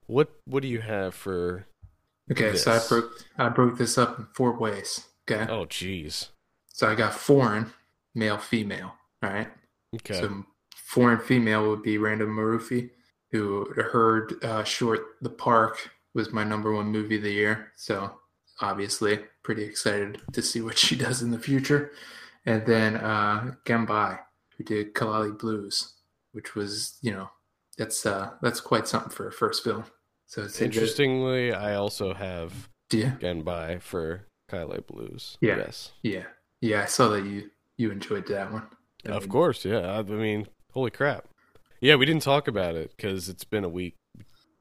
[0.07, 1.67] What what do you have for?
[2.31, 5.07] Okay, so I broke I broke this up in four ways.
[5.31, 5.51] Okay.
[5.51, 6.29] Oh, jeez.
[6.69, 7.73] So I got foreign,
[8.15, 8.95] male, female.
[9.23, 9.49] All right.
[9.97, 10.15] Okay.
[10.21, 12.91] So foreign female would be Randa Maroufi,
[13.31, 17.73] who heard uh, short The Park was my number one movie of the year.
[17.77, 18.19] So
[18.61, 21.93] obviously pretty excited to see what she does in the future.
[22.47, 24.19] And then uh, Gambai,
[24.57, 25.95] who did Kaili Blues,
[26.33, 27.31] which was you know
[27.79, 29.85] that's uh, that's quite something for a first film.
[30.27, 35.37] So it's Interestingly, I also have Yeah, Genbai for Kaili Blues.
[35.41, 35.57] Yeah.
[35.59, 35.93] Yes.
[36.03, 36.25] yeah,
[36.61, 36.83] yeah.
[36.83, 38.69] I saw that you you enjoyed that one.
[39.07, 39.91] I Of mean, course, yeah.
[39.99, 41.27] I mean, holy crap.
[41.81, 43.97] Yeah, we didn't talk about it because it's been a week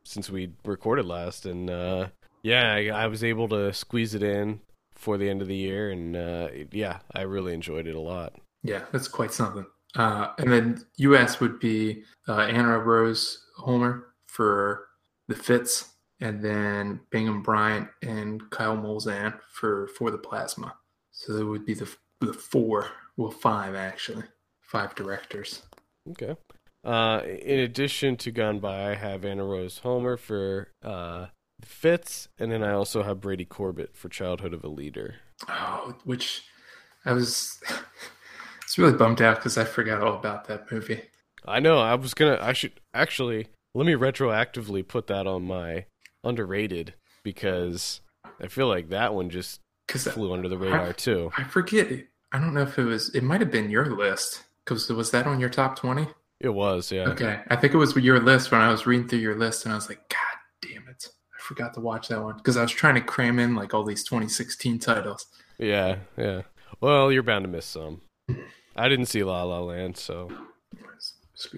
[0.06, 2.08] since we recorded last, and uh,
[2.44, 4.62] yeah, I, I was able to squeeze it in
[4.96, 8.36] for the end of the year, and uh, yeah, I really enjoyed it a lot.
[8.64, 9.66] Yeah, that's quite something.
[9.96, 11.40] Uh, and then U.S.
[11.40, 14.88] would be uh, Anna Rose Holmer for
[15.28, 20.76] the Fits, and then Bingham Bryant and Kyle Molzan for for the Plasma.
[21.12, 21.90] So there would be the
[22.22, 24.26] the four, well, five actually,
[24.62, 25.64] five directors.
[26.12, 26.36] Okay.
[26.84, 31.28] Uh, in addition to Gone By, I have Anna Rose Holmer for uh,
[31.62, 35.16] Fits, and then I also have Brady Corbet for Childhood of a Leader.
[35.48, 36.44] Oh, which
[37.06, 37.62] I was,
[38.64, 41.02] it's really bummed out because I forgot all about that movie.
[41.46, 41.80] I know.
[41.80, 42.38] I was gonna.
[42.42, 45.86] I should actually let me retroactively put that on my
[46.24, 48.02] underrated because
[48.42, 51.32] I feel like that one just flew under the radar too.
[51.38, 51.88] I forget.
[52.32, 53.14] I don't know if it was.
[53.16, 54.44] It might have been your list.
[54.64, 56.08] Because was that on your top twenty?
[56.40, 57.10] It was, yeah.
[57.10, 59.74] Okay, I think it was your list when I was reading through your list, and
[59.74, 60.18] I was like, God
[60.62, 63.56] damn it, I forgot to watch that one because I was trying to cram in
[63.56, 65.26] like all these 2016 titles.
[65.58, 66.44] Yeah, yeah.
[66.80, 68.02] Well, you're bound to miss some.
[68.76, 70.32] I didn't see La La Land, so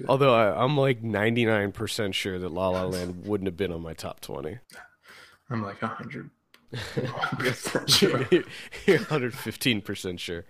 [0.07, 3.93] although I, I'm like 99% sure that La La Land wouldn't have been on my
[3.93, 4.57] top 20.
[5.49, 6.31] I'm like hundred.
[7.87, 8.25] sure.
[8.85, 10.45] You're 115% sure.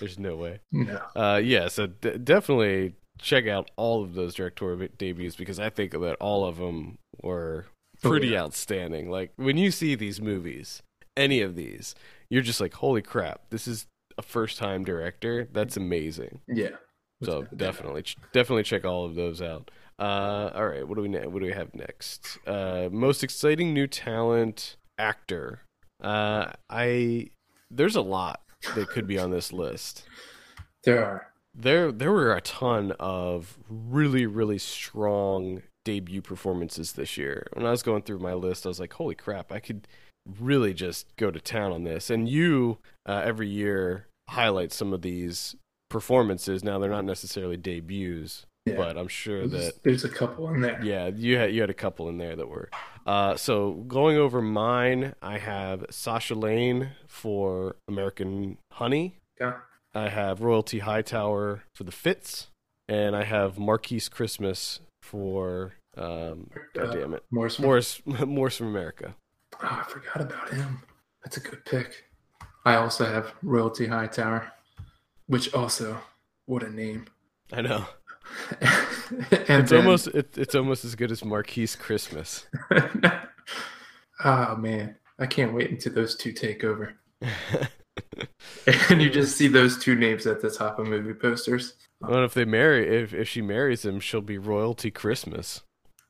[0.00, 0.60] There's no way.
[0.72, 5.70] No, Uh, yeah, so d- definitely check out all of those directorial debuts because I
[5.70, 7.66] think that all of them were
[8.04, 8.42] Oh, pretty yeah.
[8.42, 9.10] outstanding.
[9.10, 10.82] Like when you see these movies,
[11.16, 11.94] any of these,
[12.30, 13.40] you're just like, "Holy crap!
[13.50, 15.48] This is a first-time director.
[15.52, 16.76] That's amazing." yeah.
[17.24, 19.72] So definitely, definitely check all of those out.
[19.98, 22.38] Uh, all right, what do we what do we have next?
[22.46, 25.62] Uh, most exciting new talent actor.
[26.00, 27.30] Uh, I
[27.68, 28.42] there's a lot
[28.76, 30.04] that could be on this list.
[30.84, 31.26] There are.
[31.60, 37.46] There there were a ton of really really strong debut performances this year.
[37.54, 39.50] When I was going through my list, I was like, "Holy crap!
[39.50, 39.88] I could
[40.40, 45.02] really just go to town on this." And you uh, every year highlight some of
[45.02, 45.56] these
[45.90, 46.62] performances.
[46.62, 48.76] Now they're not necessarily debuts, Yeah.
[48.76, 50.80] but I'm sure There's, that there's a couple in there.
[50.84, 52.68] yeah, you had you had a couple in there that were.
[53.06, 59.16] Uh, so going over mine, I have Sasha Lane for American Honey.
[59.40, 59.54] Yeah.
[59.94, 62.48] I have Royalty Hightower for The Fits,
[62.88, 67.58] and I have Markees Christmas for um, God Uh, damn it, Morris.
[67.60, 69.14] Morris Morris from America.
[69.62, 70.82] Oh, I forgot about him.
[71.24, 72.04] That's a good pick.
[72.64, 74.52] I also have Royalty Hightower,
[75.26, 75.98] which also,
[76.46, 77.06] what a name.
[77.52, 77.86] I know
[78.60, 82.46] and it's then- almost it, it's almost as good as Markees Christmas.
[84.24, 86.94] oh man, I can't wait until those two take over.
[88.90, 91.74] And you just see those two names at the top of movie posters.
[92.02, 95.62] I don't know if they marry if if she marries him, she'll be Royalty Christmas.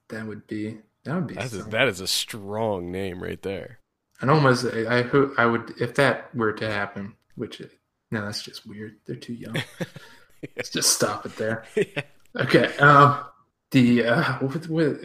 [0.08, 1.34] That would be that would be.
[1.34, 3.78] That's a, that is a strong name right there.
[4.20, 7.14] And almost, I hope I would if that were to happen.
[7.36, 7.62] Which,
[8.10, 8.96] no, that's just weird.
[9.06, 9.62] They're too young.
[10.56, 11.64] Let's just stop it there.
[12.36, 12.76] Okay.
[12.76, 13.24] Um,
[13.70, 15.00] the uh, what, what,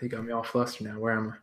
[0.00, 0.98] you got me all flustered now.
[1.00, 1.36] Where am I?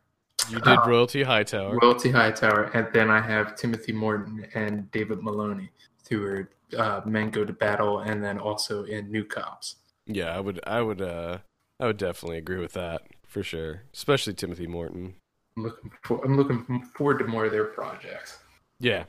[0.50, 1.78] You did Royalty Hightower.
[1.80, 5.70] Royalty Hightower, and then I have Timothy Morton and David Maloney,
[6.08, 9.76] who are uh, Men Go to Battle, and then also in New Cops.
[10.06, 11.38] Yeah, I would, I would, uh,
[11.78, 13.82] I would definitely agree with that for sure.
[13.92, 15.14] Especially Timothy Morton.
[15.56, 18.38] I'm looking for, I'm looking forward to more of their projects.
[18.80, 19.04] Yeah,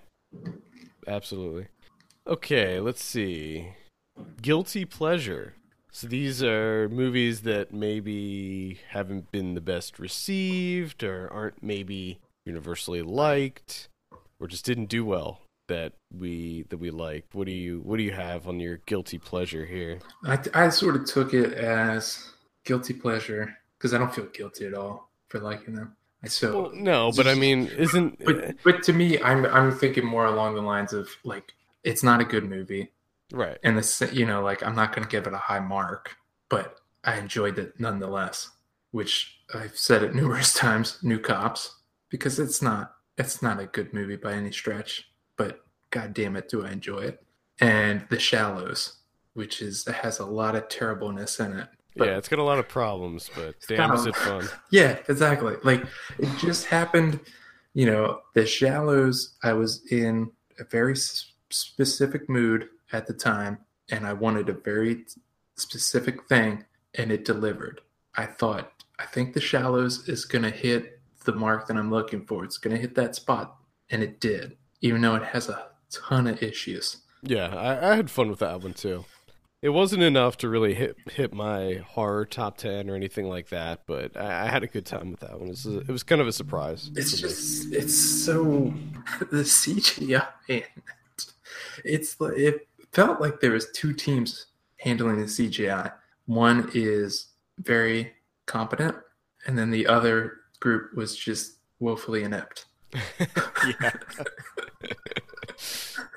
[1.08, 1.67] absolutely.
[2.28, 3.69] Okay, let's see.
[4.41, 5.54] Guilty pleasure.
[5.91, 13.02] So these are movies that maybe haven't been the best received, or aren't maybe universally
[13.02, 13.89] liked,
[14.39, 17.25] or just didn't do well that we that we like.
[17.32, 19.99] What do you What do you have on your guilty pleasure here?
[20.25, 22.32] I, I sort of took it as
[22.65, 25.95] guilty pleasure because I don't feel guilty at all for liking them.
[26.23, 30.06] I so Well, no, but I mean, isn't but but to me, I'm I'm thinking
[30.06, 32.91] more along the lines of like it's not a good movie,
[33.32, 33.58] right?
[33.63, 36.15] and the you know like I'm not going to give it a high mark,
[36.50, 38.50] but I enjoyed it nonetheless.
[38.92, 41.00] Which I've said it numerous times.
[41.04, 41.76] New Cops
[42.10, 45.62] because it's not it's not a good movie by any stretch, but
[45.92, 47.24] god damn it, do I enjoy it.
[47.60, 49.00] And The Shallows,
[49.34, 51.68] which is it has a lot of terribleness in it.
[51.96, 54.48] Yeah, it's got a lot of problems, but damn, is it fun?
[54.72, 55.56] Yeah, exactly.
[55.63, 55.84] Like
[56.18, 57.20] it just happened,
[57.74, 60.96] you know, the shallows, I was in a very
[61.50, 63.60] specific mood at the time
[63.91, 65.06] and I wanted a very
[65.56, 67.82] specific thing and it delivered.
[68.15, 72.25] I thought, I think the shallows is going to hit the mark that I'm looking
[72.25, 72.43] for.
[72.43, 73.58] It's going to hit that spot
[73.89, 76.97] and it did, even though it has a ton of issues.
[77.21, 79.06] Yeah, I, I had fun with that one too.
[79.62, 83.82] It wasn't enough to really hit hit my horror top ten or anything like that,
[83.86, 85.49] but I, I had a good time with that one.
[85.49, 86.89] It was, it was kind of a surprise.
[86.95, 87.22] It's for me.
[87.34, 88.74] just it's so
[89.20, 90.64] the CGI.
[91.84, 95.92] It's like it felt like there was two teams handling the CGI.
[96.26, 97.28] One is
[97.60, 98.14] very
[98.46, 98.96] competent,
[99.46, 102.66] and then the other group was just woefully inept.
[102.94, 103.92] yeah.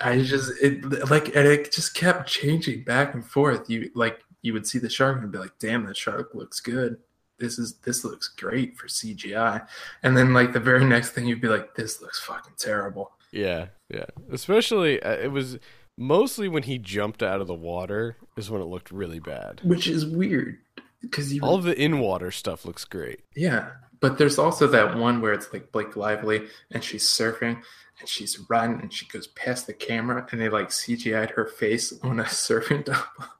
[0.00, 3.68] I just it like and it just kept changing back and forth.
[3.68, 6.98] You like you would see the shark and be like, "Damn, that shark looks good.
[7.38, 9.66] This is this looks great for CGI."
[10.02, 13.66] And then like the very next thing, you'd be like, "This looks fucking terrible." Yeah,
[13.88, 14.06] yeah.
[14.32, 15.58] Especially, uh, it was
[16.00, 19.60] mostly when he jumped out of the water is when it looked really bad.
[19.62, 20.58] Which is weird
[21.00, 23.20] because All the in water stuff looks great.
[23.36, 23.68] yeah
[24.00, 27.62] But there's also that one where it's like Blake Lively and she's surfing
[28.00, 31.92] and she's running and she goes past the camera and they like CGI'd her face
[32.02, 33.32] on a surfing double.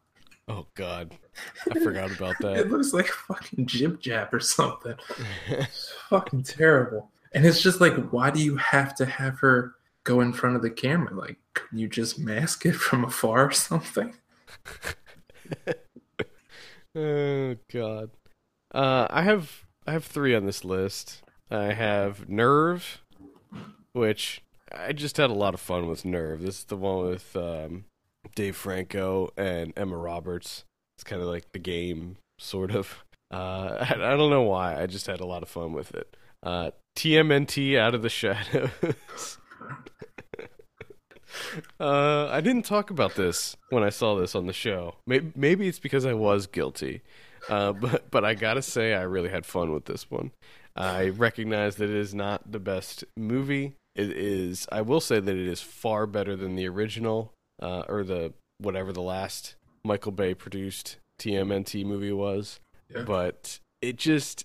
[0.49, 1.15] Oh God,
[1.71, 2.57] I forgot about that.
[2.59, 4.97] It looks like fucking JibJab or something.
[5.49, 7.11] It's fucking terrible.
[7.33, 10.63] And it's just like, why do you have to have her go in front of
[10.63, 11.15] the camera?
[11.15, 11.39] Like,
[11.73, 14.15] you just mask it from afar or something?
[16.95, 18.11] oh God.
[18.73, 21.23] Uh, I have I have three on this list.
[21.51, 23.03] I have Nerve,
[23.93, 24.43] which
[24.73, 26.43] I just had a lot of fun with Nerve.
[26.43, 27.87] This is the one with um,
[28.35, 30.65] Dave Franco and Emma Roberts.
[30.97, 33.05] It's kind of like the game, sort of.
[33.33, 34.81] Uh, I, I, don't know why.
[34.81, 36.17] I just had a lot of fun with it.
[36.43, 38.71] Uh, TMNT Out of the Shadows.
[41.79, 44.97] uh, I didn't talk about this when I saw this on the show.
[45.07, 47.03] Maybe, maybe it's because I was guilty.
[47.49, 50.33] Uh, but but I gotta say, I really had fun with this one.
[50.77, 53.75] I recognize that it is not the best movie.
[53.95, 54.67] It is.
[54.71, 58.93] I will say that it is far better than the original, uh, or the whatever
[58.93, 62.61] the last Michael Bay produced TMNT movie was.
[62.89, 63.03] Yeah.
[63.03, 64.45] But it just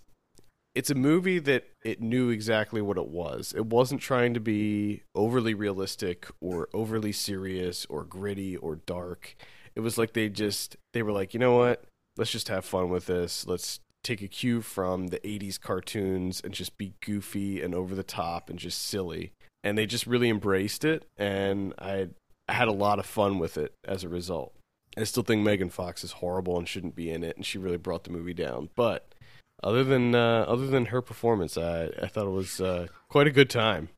[0.76, 3.54] it's a movie that it knew exactly what it was.
[3.56, 9.36] It wasn't trying to be overly realistic or overly serious or gritty or dark.
[9.74, 11.86] It was like they just they were like, "You know what?
[12.18, 13.46] let's just have fun with this.
[13.48, 18.04] Let's take a cue from the 80s cartoons and just be goofy and over the
[18.04, 19.34] top and just silly.
[19.64, 22.10] And they just really embraced it, and I,
[22.48, 24.54] had a lot of fun with it as a result.
[24.96, 27.78] I still think Megan Fox is horrible and shouldn't be in it, and she really
[27.78, 28.70] brought the movie down.
[28.76, 29.15] But
[29.64, 33.32] other than uh, other than her performance, I, I thought it was uh, quite a
[33.32, 33.90] good time.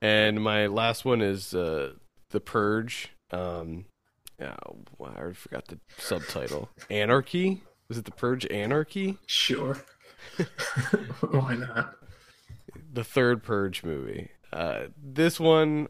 [0.00, 1.92] And my last one is uh,
[2.30, 3.10] The Purge.
[3.30, 3.86] Um,
[4.40, 6.68] Oh, I already forgot the subtitle.
[6.90, 7.62] Anarchy?
[7.88, 9.18] Was it the Purge Anarchy?
[9.26, 9.78] Sure.
[11.30, 11.94] Why not?
[12.92, 14.30] The third Purge movie.
[14.52, 15.88] Uh, this one,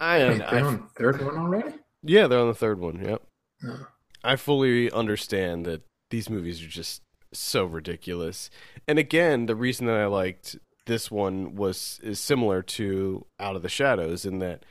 [0.00, 1.74] I Wait, they're on the third one already.
[2.02, 3.04] Yeah, they're on the third one.
[3.04, 3.22] Yep.
[3.66, 3.86] Oh.
[4.24, 7.02] I fully understand that these movies are just
[7.32, 8.50] so ridiculous.
[8.86, 10.56] And again, the reason that I liked
[10.86, 14.64] this one was is similar to Out of the Shadows in that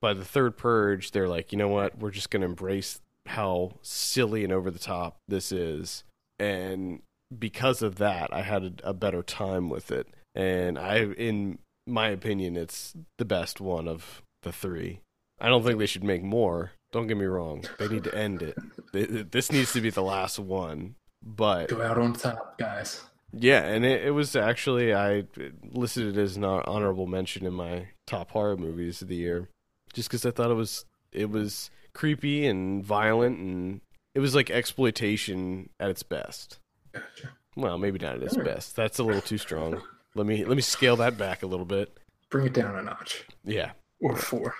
[0.00, 1.98] by the third purge, they're like, you know what?
[1.98, 6.04] We're just going to embrace how silly and over the top this is.
[6.38, 7.00] And
[7.36, 10.08] because of that, I had a, a better time with it.
[10.34, 15.00] And I, in my opinion, it's the best one of the three.
[15.40, 16.72] I don't think they should make more.
[16.92, 17.64] Don't get me wrong.
[17.78, 19.32] They need to end it.
[19.32, 20.94] This needs to be the last one.
[21.24, 23.00] But go out on top, guys.
[23.32, 25.24] Yeah, and it, it was actually I
[25.72, 29.48] listed it as an honorable mention in my top horror movies of the year
[29.94, 33.80] just because I thought it was it was creepy and violent and
[34.14, 36.58] it was like exploitation at its best.
[36.92, 37.30] Gotcha.
[37.56, 38.44] Well, maybe not at its right.
[38.44, 38.76] best.
[38.76, 39.80] That's a little too strong.
[40.14, 41.98] Let me let me scale that back a little bit.
[42.30, 43.24] Bring it down a notch.
[43.44, 43.72] Yeah.
[44.00, 44.54] Or four.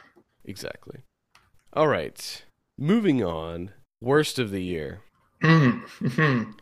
[0.45, 1.01] Exactly.
[1.73, 2.45] All right.
[2.79, 3.71] Moving on.
[4.01, 5.01] Worst of the year.
[5.45, 6.53] Mm-hmm.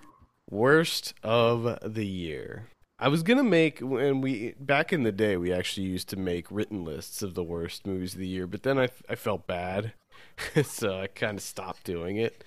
[0.51, 2.66] Worst of the year.
[2.99, 6.51] I was gonna make when we back in the day we actually used to make
[6.51, 9.93] written lists of the worst movies of the year, but then I I felt bad,
[10.64, 12.45] so I kind of stopped doing it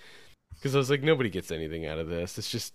[0.53, 2.37] because I was like nobody gets anything out of this.
[2.37, 2.73] It's just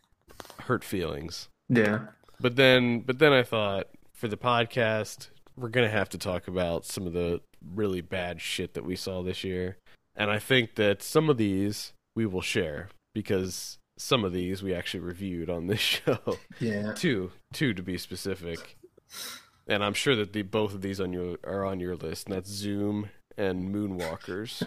[0.60, 1.48] hurt feelings.
[1.68, 2.00] Yeah.
[2.40, 6.86] But then but then I thought for the podcast we're gonna have to talk about
[6.86, 7.40] some of the
[7.74, 9.76] really bad shit that we saw this year,
[10.16, 14.74] and I think that some of these we will share because some of these we
[14.74, 16.18] actually reviewed on this show.
[16.58, 16.92] Yeah.
[16.94, 18.76] two, two to be specific.
[19.68, 22.36] And I'm sure that the both of these on your are on your list, and
[22.36, 24.66] that's Zoom and Moonwalkers.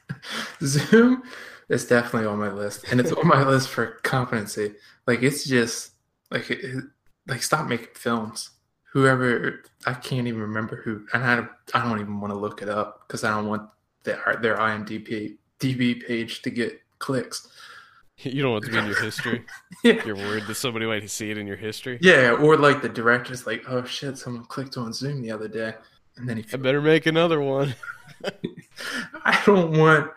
[0.62, 1.22] Zoom
[1.68, 4.74] is definitely on my list, and it's on my list for competency.
[5.06, 5.92] Like it's just
[6.30, 6.84] like it,
[7.26, 8.50] like stop making films.
[8.92, 12.68] Whoever I can't even remember who, and I I don't even want to look it
[12.68, 13.68] up because I don't want
[14.04, 17.48] their their IMDb DB page to get clicks.
[18.24, 19.44] You don't want to be in your history.
[19.84, 20.04] yeah.
[20.04, 22.00] You're worried that somebody might see it in your history.
[22.02, 25.74] Yeah, or like the director's like, "Oh shit, someone clicked on Zoom the other day,"
[26.16, 26.44] and then he.
[26.52, 27.76] I better make another one.
[29.24, 30.10] I don't want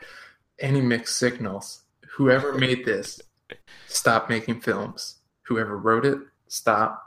[0.57, 1.84] any mixed signals.
[2.17, 3.21] Whoever made this,
[3.88, 5.17] stop making films.
[5.43, 6.17] Whoever wrote it,
[6.47, 7.03] stop.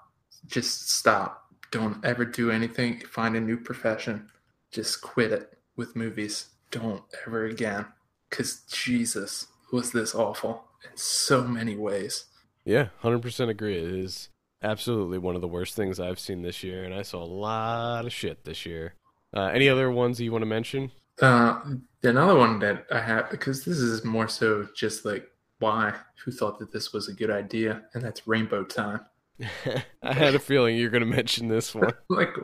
[0.46, 1.44] Just stop.
[1.72, 3.00] Don't ever do anything.
[3.00, 4.28] Find a new profession.
[4.70, 6.50] Just quit it with movies.
[6.70, 7.86] Don't ever again.
[8.30, 12.26] Because Jesus, was this awful in so many ways.
[12.64, 13.78] Yeah, 100% agree.
[13.78, 14.28] It is
[14.62, 18.06] absolutely one of the worst things I've seen this year, and I saw a lot
[18.06, 18.94] of shit this year.
[19.36, 20.92] Uh, any other ones you want to mention?
[21.20, 21.60] Uh,
[22.02, 25.94] another one that I have, because this is more so just like why,
[26.24, 29.00] who thought that this was a good idea, and that's Rainbow Time.
[30.02, 31.92] I had a feeling you're going to mention this one.
[32.08, 32.34] like,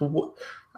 [0.00, 0.28] wh-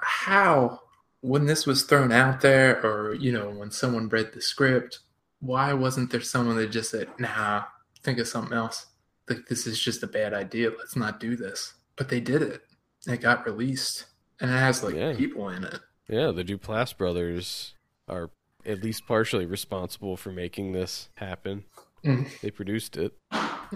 [0.00, 0.80] how
[1.20, 5.00] when this was thrown out there, or you know, when someone read the script,
[5.44, 7.64] why wasn't there someone that just said, "Nah,
[8.02, 8.86] think of something else"?
[9.28, 10.70] Like this is just a bad idea.
[10.76, 11.74] Let's not do this.
[11.96, 12.62] But they did it.
[13.06, 14.06] It got released,
[14.40, 15.14] and it has like Yeah.
[15.16, 15.80] people in it.
[16.08, 17.74] Yeah, the Duplass brothers
[18.08, 18.30] are
[18.66, 21.64] at least partially responsible for making this happen.
[22.04, 22.28] Mm.
[22.40, 23.14] They produced it.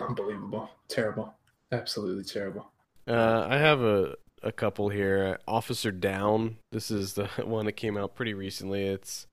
[0.00, 0.70] Unbelievable.
[0.88, 1.34] Terrible.
[1.72, 2.70] Absolutely terrible.
[3.06, 5.38] Uh, I have a a couple here.
[5.48, 6.58] Officer Down.
[6.72, 8.84] This is the one that came out pretty recently.
[8.86, 9.26] It's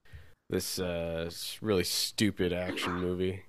[0.50, 1.30] this uh,
[1.62, 3.44] really stupid action movie.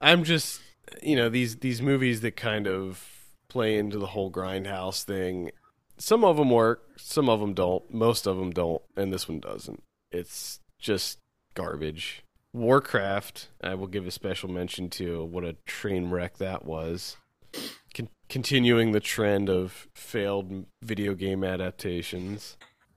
[0.00, 0.60] I'm just,
[1.02, 3.04] you know, these these movies that kind of
[3.48, 5.50] play into the whole grindhouse thing.
[5.98, 7.92] Some of them work, some of them don't.
[7.92, 9.82] Most of them don't, and this one doesn't.
[10.10, 11.18] It's just
[11.54, 12.22] garbage.
[12.52, 17.16] Warcraft, I will give a special mention to what a train wreck that was.
[17.94, 22.56] Con- continuing the trend of failed video game adaptations.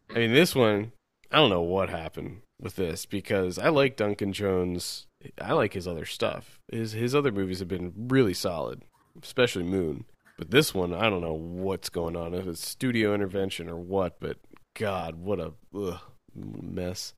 [0.09, 0.93] I mean, this one,
[1.29, 5.05] I don't know what happened with this because I like Duncan Jones.
[5.39, 6.59] I like his other stuff.
[6.71, 8.83] His his other movies have been really solid,
[9.21, 10.05] especially Moon.
[10.37, 12.33] But this one, I don't know what's going on.
[12.33, 14.37] If it's studio intervention or what, but
[14.73, 15.99] God, what a ugh,
[16.33, 17.13] mess.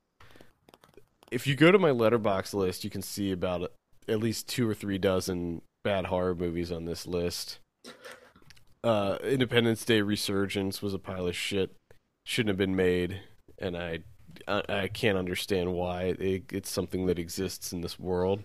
[1.30, 3.72] If you go to my Letterboxd list, you can see about
[4.08, 7.58] at least two or three dozen bad horror movies on this list.
[8.84, 11.74] Uh, Independence Day Resurgence was a pile of shit.
[12.24, 13.20] Shouldn't have been made,
[13.58, 14.00] and I,
[14.48, 16.14] I, I can't understand why.
[16.18, 18.44] It, it's something that exists in this world.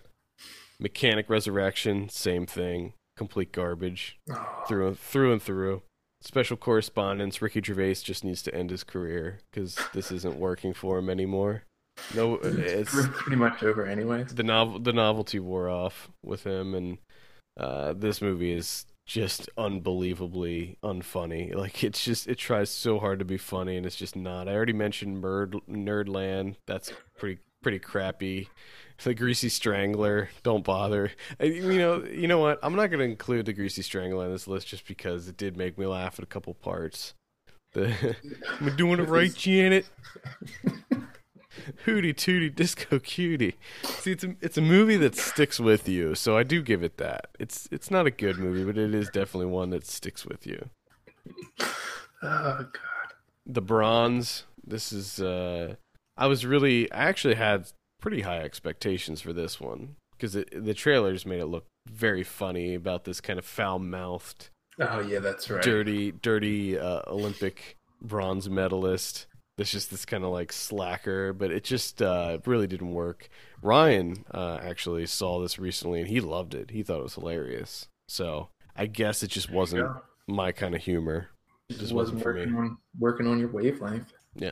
[0.79, 2.93] Mechanic Resurrection, same thing.
[3.17, 5.83] Complete garbage Oh, through through and through.
[6.21, 7.41] Special Correspondents.
[7.41, 11.63] Ricky Gervais just needs to end his career because this isn't working for him anymore.
[12.15, 14.23] No, it's it's pretty much over, anyway.
[14.23, 16.97] the novel the novelty wore off with him and
[17.59, 21.53] uh this movie is just unbelievably unfunny.
[21.53, 24.47] Like it's just it tries so hard to be funny and it's just not.
[24.47, 26.55] I already mentioned Nerd, nerdland.
[26.67, 28.49] That's pretty pretty crappy.
[29.03, 31.11] The greasy strangler don't bother.
[31.39, 32.59] I, you know you know what?
[32.61, 35.57] I'm not going to include the greasy strangler on this list just because it did
[35.57, 37.15] make me laugh at a couple parts.
[37.73, 38.15] The
[38.59, 39.85] i'm doing it right janet
[41.85, 43.55] Hootie tootie disco cutie.
[43.83, 46.97] See, it's a it's a movie that sticks with you, so I do give it
[46.97, 47.27] that.
[47.39, 50.69] It's it's not a good movie, but it is definitely one that sticks with you.
[52.23, 53.13] Oh god.
[53.45, 54.45] The Bronze.
[54.65, 55.19] This is.
[55.19, 55.75] uh
[56.17, 56.91] I was really.
[56.91, 57.67] I actually had
[57.99, 63.05] pretty high expectations for this one because the trailers made it look very funny about
[63.05, 64.49] this kind of foul mouthed,
[64.79, 65.63] Oh yeah, that's right.
[65.63, 69.25] dirty, dirty uh, Olympic bronze medalist.
[69.57, 73.29] That's just this kind of like slacker, but it just uh, really didn't work.
[73.61, 76.71] Ryan uh, actually saw this recently and he loved it.
[76.71, 77.87] He thought it was hilarious.
[78.07, 79.93] So I guess it just wasn't Yeah.
[80.27, 81.29] my kind of humor.
[81.69, 82.41] It just wasn't for me.
[82.41, 84.11] working on working on your wavelength.
[84.41, 84.51] Eh,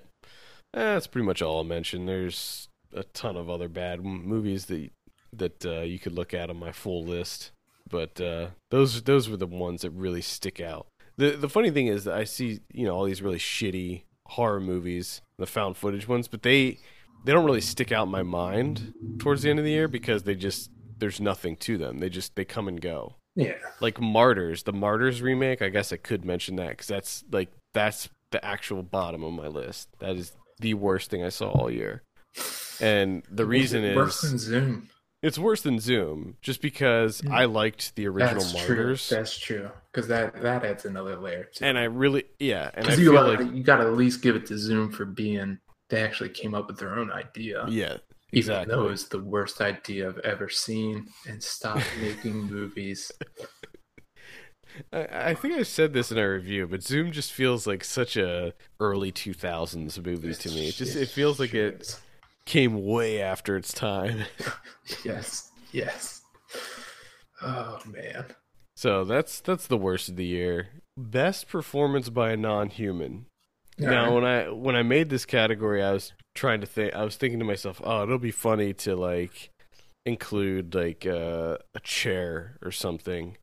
[0.74, 2.06] that's pretty much all I'll mention.
[2.06, 4.92] There's a ton of other bad movies that
[5.34, 7.52] that uh, you could look at on my full list,
[7.90, 10.88] but uh, those those were the ones that really stick out.
[11.18, 14.60] the The funny thing is that I see you know all these really shitty horror
[14.60, 16.80] movies, the found footage ones, but they
[17.26, 20.24] they don't really stick out in my mind towards the end of the year because
[20.24, 22.00] they just there's nothing to them.
[22.00, 23.56] They just they come and go Yeah.
[23.82, 25.62] like Martyrs, the Martyrs remake.
[25.62, 29.48] I guess I could mention that because that's like that's the actual bottom of my
[29.48, 29.90] list.
[30.00, 32.04] That is the worst thing I saw all year,
[32.80, 34.90] and the reason is Zoom.
[35.22, 39.18] It's worse than Zoom, just because I liked the original That's Martyrs, true.
[39.18, 39.70] That's true.
[39.92, 43.12] Because that that adds another layer to and I really yeah, and I Because you,
[43.12, 45.60] feel gotta- like you got to at least give it to Zoom for being
[45.90, 47.66] they actually came up with their own idea.
[47.68, 47.98] yeah,
[48.32, 48.76] Even exactly.
[48.76, 53.12] though it's the worst idea I've ever seen, and stop making movies.
[54.94, 58.16] I, I think I said this in our review, but Zoom just feels like such
[58.18, 60.70] a early two thousands movie to me.
[60.70, 62.00] It just it feels like it.
[62.50, 64.26] Came way after its time.
[65.06, 66.24] Yes, yes.
[67.44, 68.26] Oh man.
[68.76, 70.70] So that's that's the worst of the year.
[70.98, 73.28] Best performance by a non-human.
[73.78, 76.96] Now, when I when I made this category, I was trying to think.
[76.96, 79.52] I was thinking to myself, "Oh, it'll be funny to like
[80.08, 83.38] include like uh, a chair or something."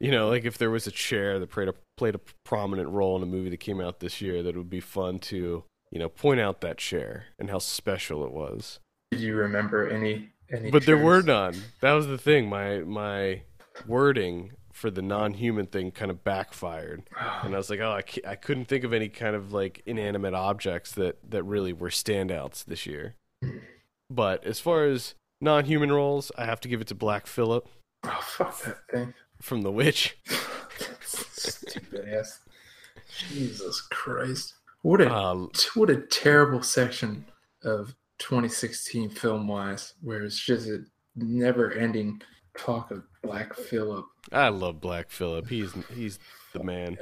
[0.00, 3.16] You know, like if there was a chair that played a played a prominent role
[3.16, 6.08] in a movie that came out this year, that would be fun to you know
[6.08, 8.80] point out that chair and how special it was.
[9.12, 10.70] Did you remember any any?
[10.70, 11.54] But there were none.
[11.80, 12.48] That was the thing.
[12.48, 13.42] My my
[13.86, 17.02] wording for the non-human thing kind of backfired,
[17.44, 20.34] and I was like, oh, I, I couldn't think of any kind of like inanimate
[20.34, 23.14] objects that that really were standouts this year.
[23.42, 23.58] Hmm.
[24.10, 27.68] But as far as non-human roles, I have to give it to Black Phillip
[28.04, 29.14] Oh fuck that thing.
[29.40, 30.16] from The Witch.
[30.26, 32.40] too fast.
[33.30, 34.54] Jesus Christ!
[34.82, 37.24] What a Uh, what a terrible section
[37.64, 40.80] of 2016 film wise, where it's just a
[41.16, 42.20] never ending
[42.58, 44.04] talk of Black Phillip.
[44.32, 45.48] I love Black Phillip.
[45.48, 46.18] He's he's
[46.52, 46.98] the man.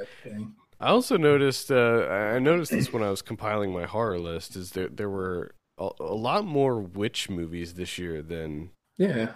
[0.78, 1.70] I also noticed.
[1.70, 4.56] Uh, I noticed this when I was compiling my horror list.
[4.56, 9.32] Is there there were a, a lot more witch movies this year than Yeah,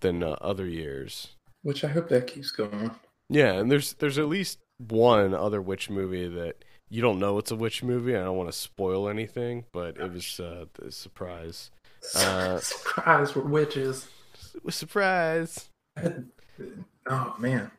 [0.00, 1.28] than uh, other years.
[1.62, 2.90] which I hope that keeps going.
[3.28, 7.50] Yeah, and there's there's at least one other witch movie that you don't know it's
[7.50, 8.14] a witch movie.
[8.16, 11.70] I don't want to spoil anything, but it was uh, the surprise.
[12.14, 14.08] Uh, Surprise, we're witches.
[14.68, 15.68] Surprise!
[17.06, 17.70] Oh man,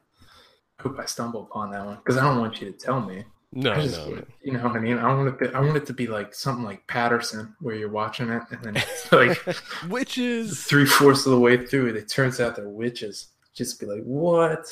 [0.79, 3.23] I hope I stumble upon that one because I don't want you to tell me.
[3.53, 4.97] No, just, no, you know what I mean.
[4.97, 5.45] I want it.
[5.51, 8.63] To, I want it to be like something like Paterson, where you're watching it and
[8.63, 9.39] then it's like
[9.89, 10.63] witches.
[10.63, 13.27] three fourths of the way through it, it turns out they're witches.
[13.53, 14.65] Just be like, what?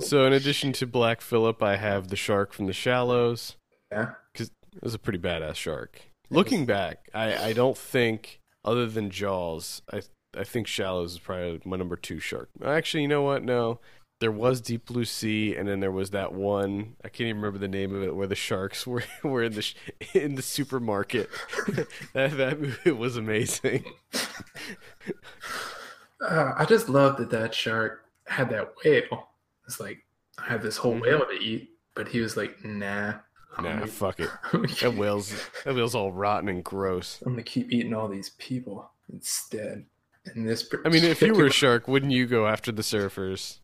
[0.00, 3.56] So, in addition to Black Phillip, I have the shark from the Shallows.
[3.90, 4.12] Yeah.
[4.32, 6.02] Because it was a pretty badass shark.
[6.30, 10.02] Looking back, I, I don't think, other than Jaws, I
[10.36, 12.50] I think Shallows is probably my number two shark.
[12.62, 13.42] Actually, you know what?
[13.42, 13.80] No,
[14.20, 16.96] there was Deep Blue Sea, and then there was that one.
[17.02, 19.62] I can't even remember the name of it, where the sharks were were in the
[19.62, 19.74] sh-
[20.14, 21.30] in the supermarket.
[22.12, 23.84] that that movie was amazing.
[26.20, 29.28] Uh, I just love that that shark had that whale.
[29.66, 30.04] It's like
[30.38, 31.02] I had this whole Mhm.
[31.02, 33.14] whale to eat, but he was like, nah.
[33.58, 34.30] I'm Nah, gonna- fuck it.
[34.52, 35.30] I'm That whale's
[35.64, 37.20] that whale's all rotten and gross.
[37.26, 39.84] I'm gonna keep eating all these people instead.
[40.26, 43.58] And this, I mean, if you were a shark, wouldn't you go after the surfers?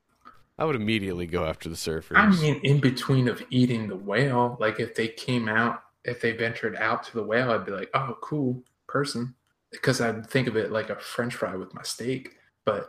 [0.58, 2.16] I would immediately go after the surfers.
[2.16, 6.32] I mean, in between of eating the whale, like if they came out, if they
[6.32, 9.34] ventured out to the whale, I'd be like, oh, cool person,
[9.72, 12.36] because I'd think of it like a French fry with my steak.
[12.64, 12.88] But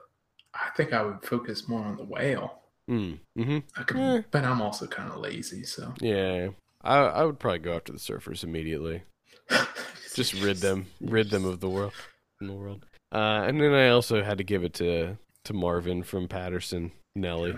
[0.54, 2.62] I think I would focus more on the whale.
[2.90, 4.22] Mm, hmm I could, Eh.
[4.32, 6.50] but I'm also kind of lazy, so Yeah,
[6.86, 9.04] I I would probably go after the surfers immediately.
[10.16, 11.94] Just rid them, rid them of the world,
[12.38, 12.86] from the world.
[13.12, 17.58] Uh, and then I also had to give it to to Marvin from Paterson, Nelly.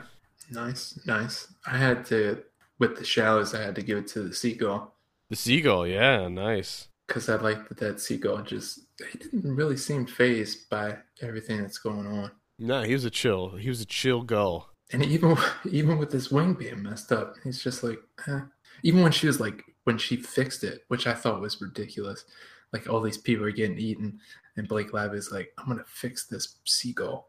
[0.51, 1.53] Nice, nice.
[1.65, 2.43] I had to
[2.79, 3.53] with the shallows.
[3.53, 4.93] I had to give it to the seagull
[5.29, 6.87] The seagull, yeah, nice.
[7.07, 8.79] because I liked that that seagull just
[9.11, 12.31] he didn't really seem phased by everything that's going on.
[12.59, 13.51] No, he was a chill.
[13.51, 14.69] He was a chill gull.
[14.91, 15.37] And even
[15.69, 18.41] even with his wing being messed up, he's just like, eh.
[18.83, 22.25] Even when she was like, when she fixed it, which I thought was ridiculous.
[22.73, 24.19] Like all these people are getting eaten,
[24.57, 27.27] and Blake Lively is like, I'm gonna fix this seagull.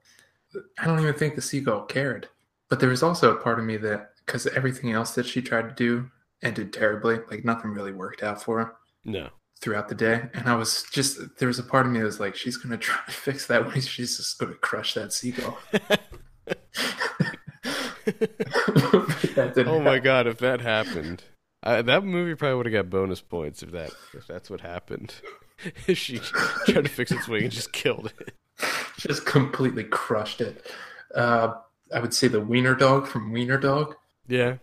[0.78, 2.28] I don't even think the seagull cared.
[2.68, 5.68] But there was also a part of me that, because everything else that she tried
[5.68, 6.10] to do
[6.42, 8.72] ended terribly, like nothing really worked out for her
[9.04, 9.28] No,
[9.60, 10.24] throughout the day.
[10.34, 12.76] And I was just, there was a part of me that was like, she's gonna
[12.78, 13.80] try to fix that way.
[13.80, 15.58] She's just gonna crush that seagull.
[19.66, 20.02] Oh my happen.
[20.02, 21.22] god, if that happened,
[21.68, 25.14] I, that movie probably would have got bonus points if that if that's what happened.
[25.86, 28.34] if she tried to fix its wing and just killed it.
[28.96, 30.70] just completely crushed it.
[31.14, 31.54] Uh,
[31.92, 33.94] I would say the Wiener Dog from Wiener Dog.
[34.26, 34.56] Yeah,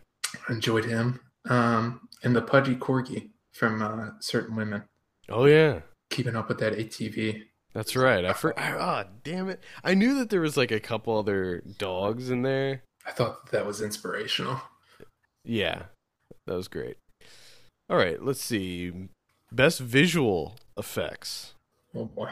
[0.49, 1.19] Enjoyed him.
[1.49, 4.83] Um, and the Pudgy Corgi from uh, Certain Women.
[5.29, 7.43] Oh yeah, Keeping up with that ATV.
[7.73, 8.25] that's right.
[8.25, 9.63] I for ah damn it.
[9.83, 12.83] I knew that there was like a couple other dogs in there.
[13.07, 14.61] I thought that was inspirational.
[15.43, 15.83] Yeah,
[16.47, 16.97] that was great.
[17.89, 18.91] All right, let's see.
[19.51, 21.53] Best visual effects.
[21.93, 22.29] Oh boy.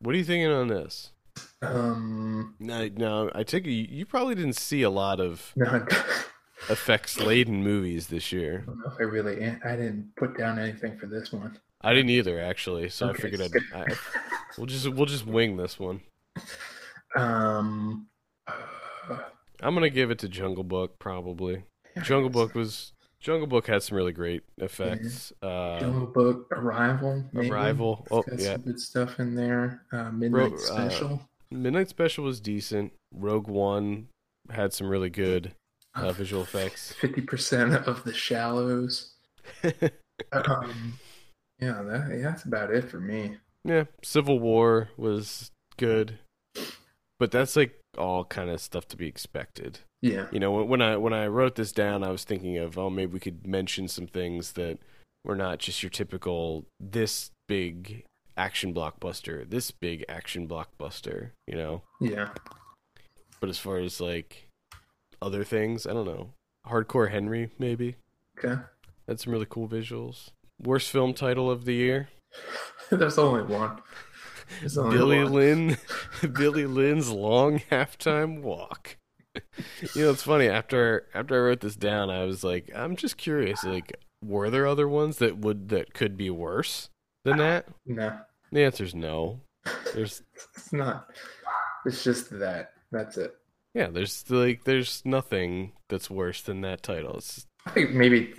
[0.00, 1.10] What are you thinking on this?
[1.62, 3.30] Um, No, no.
[3.34, 5.86] I take it you, you probably didn't see a lot of no,
[6.68, 8.64] effects laden movies this year.
[8.66, 9.36] don't know if I really.
[9.64, 11.58] I didn't put down anything for this one.
[11.82, 12.88] I didn't either, actually.
[12.88, 13.52] So Okay, I figured I'd.
[13.74, 13.94] I,
[14.56, 16.00] we'll just we'll just wing this one.
[17.14, 18.08] Um,
[18.46, 19.18] uh,
[19.62, 21.64] I'm gonna give it to Jungle Book probably.
[22.02, 22.92] Jungle Book was
[23.26, 25.32] Jungle Book had some really great effects.
[25.42, 27.50] Uh, Jungle Book, Arrival, maybe.
[27.50, 28.06] Arrival.
[28.08, 28.52] Oh, got yeah.
[28.52, 29.82] some good stuff in there.
[29.90, 31.28] Uh, Midnight uh, Special.
[31.50, 32.92] Midnight Special was decent.
[33.12, 34.06] Rogue One
[34.48, 35.54] had some really good
[35.96, 36.92] uh, visual effects.
[36.92, 39.14] Fifty percent of the Shallows.
[40.32, 40.98] Um,
[41.60, 43.36] yeah, that, yeah, that's about it for me.
[43.64, 46.20] yeah, Civil War was good,
[47.18, 49.80] but that's like all kind of stuff to be expected.
[50.02, 52.76] Yeah, You know, when- when I when I wrote this down, I was thinking of
[52.78, 54.78] oh maybe we could mention some things that
[55.24, 58.04] were not just your typical this big
[58.36, 61.30] action blockbuster, this big action blockbuster.
[61.46, 62.30] You know, yeah.
[63.40, 64.48] but as far as like
[65.22, 66.32] other things, I don't know.
[66.66, 67.96] Hardcore Henry maybe
[68.38, 68.60] Okay.
[69.08, 70.30] had some really cool visuals.
[70.60, 72.08] Worst film title of the year:
[72.90, 73.80] There's only one.
[74.60, 75.32] There's only Billy one.
[75.32, 75.76] Lynn,
[76.32, 78.96] Billy Lynn's long halftime walk.
[79.94, 80.48] You know, it's funny.
[80.48, 83.64] After after I wrote this down, I was like, I'm just curious.
[83.64, 86.88] Like, were there other ones that would that could be worse
[87.24, 87.66] than that?
[87.84, 88.18] No,
[88.52, 89.40] The answer's no.
[89.94, 90.22] There's
[90.56, 91.08] it's not.
[91.84, 92.72] It's just that.
[92.92, 93.34] That's it.
[93.74, 97.16] yeah, there's like there's nothing that's worse than that title.
[97.16, 98.32] It's I think maybe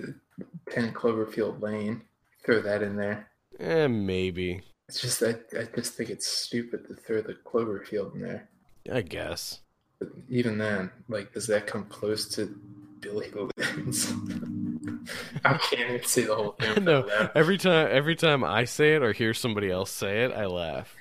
[0.72, 2.02] 10 Cloverfield Lane.
[2.46, 3.28] Throw that in there.
[3.60, 4.62] eh, maybe.
[4.88, 8.48] It's just I, I just think it's stupid to throw the Cloverfield in there.
[8.90, 9.60] I guess.
[10.00, 12.56] But even then, like, does that come close to
[13.00, 14.14] Billy Lynn's?
[15.46, 16.84] I can't even see the whole thing.
[16.84, 20.46] no, every time every time I say it or hear somebody else say it, I
[20.46, 20.96] laugh,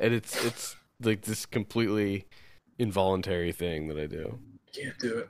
[0.00, 2.26] and it's it's like this completely
[2.78, 4.38] involuntary thing that I do.
[4.74, 5.28] Can't do it.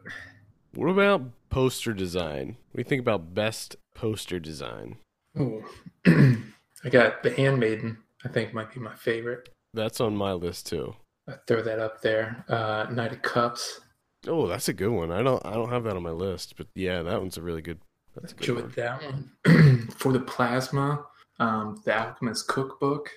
[0.74, 2.56] What about poster design?
[2.70, 4.96] What do you think about best poster design?
[5.38, 5.62] Oh,
[6.06, 7.98] I got The Handmaiden.
[8.24, 9.48] I think might be my favorite.
[9.72, 10.94] That's on my list too.
[11.28, 12.44] I throw that up there.
[12.48, 13.80] Uh, Knight of Cups.
[14.26, 15.10] Oh, that's a good one.
[15.10, 17.62] I don't I don't have that on my list, but yeah, that one's a really
[17.62, 17.78] good.
[18.16, 18.72] That's a good Enjoyed one.
[18.76, 19.02] that
[19.46, 19.88] one.
[19.96, 21.04] For the Plasma,
[21.38, 23.08] um, The Alchemist Cookbook,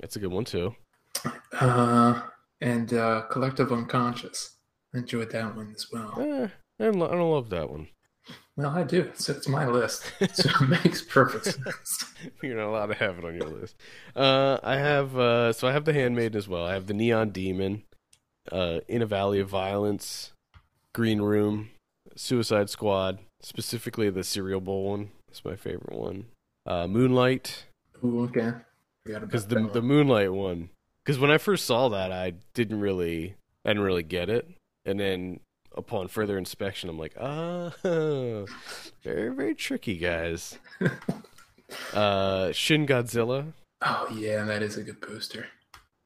[0.00, 0.74] That's a good one too.
[1.60, 2.20] uh,
[2.60, 4.56] and uh, Collective Unconscious.
[4.94, 6.14] Enjoyed that one as well.
[6.20, 6.48] Eh,
[6.78, 7.88] I don't, I don't love that one.
[8.56, 9.10] Well, I do.
[9.14, 10.12] So it's my list.
[10.34, 12.04] So it makes perfect sense.
[12.42, 13.76] You're not allowed to have it on your list.
[14.14, 16.64] Uh, I have uh, so I have the Handmaiden as well.
[16.64, 17.82] I have the Neon Demon,
[18.50, 20.32] uh, In a Valley of Violence,
[20.94, 21.70] Green Room,
[22.14, 25.10] Suicide Squad, specifically the Cereal Bowl one.
[25.28, 26.26] That's my favorite one.
[26.66, 27.64] Uh, Moonlight,
[28.04, 28.52] Ooh, okay.
[29.04, 29.82] Because the the.
[29.82, 30.70] Moonlight one.
[31.04, 33.34] Because when I first saw that, I didn't really,
[33.64, 34.48] I didn't really get it,
[34.84, 35.40] and then
[35.74, 40.58] upon further inspection, I'm like, ah, very very tricky, guys.
[41.94, 43.52] uh, Shin Godzilla,
[43.84, 45.46] Oh yeah, that is a good poster.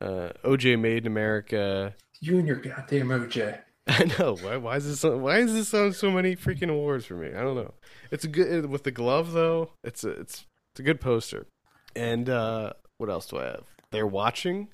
[0.01, 1.95] uh, OJ Made in America.
[2.21, 3.59] You and your goddamn OJ.
[3.89, 4.57] I know why.
[4.57, 5.05] Why is this?
[5.05, 7.29] on- Why is this on so many freaking awards for me?
[7.29, 7.75] I don't know.
[8.11, 9.71] It's a good with the glove though.
[9.85, 11.47] It's a it's it's a good poster.
[11.95, 13.65] And uh, what else do I have?
[13.93, 14.69] They're watching,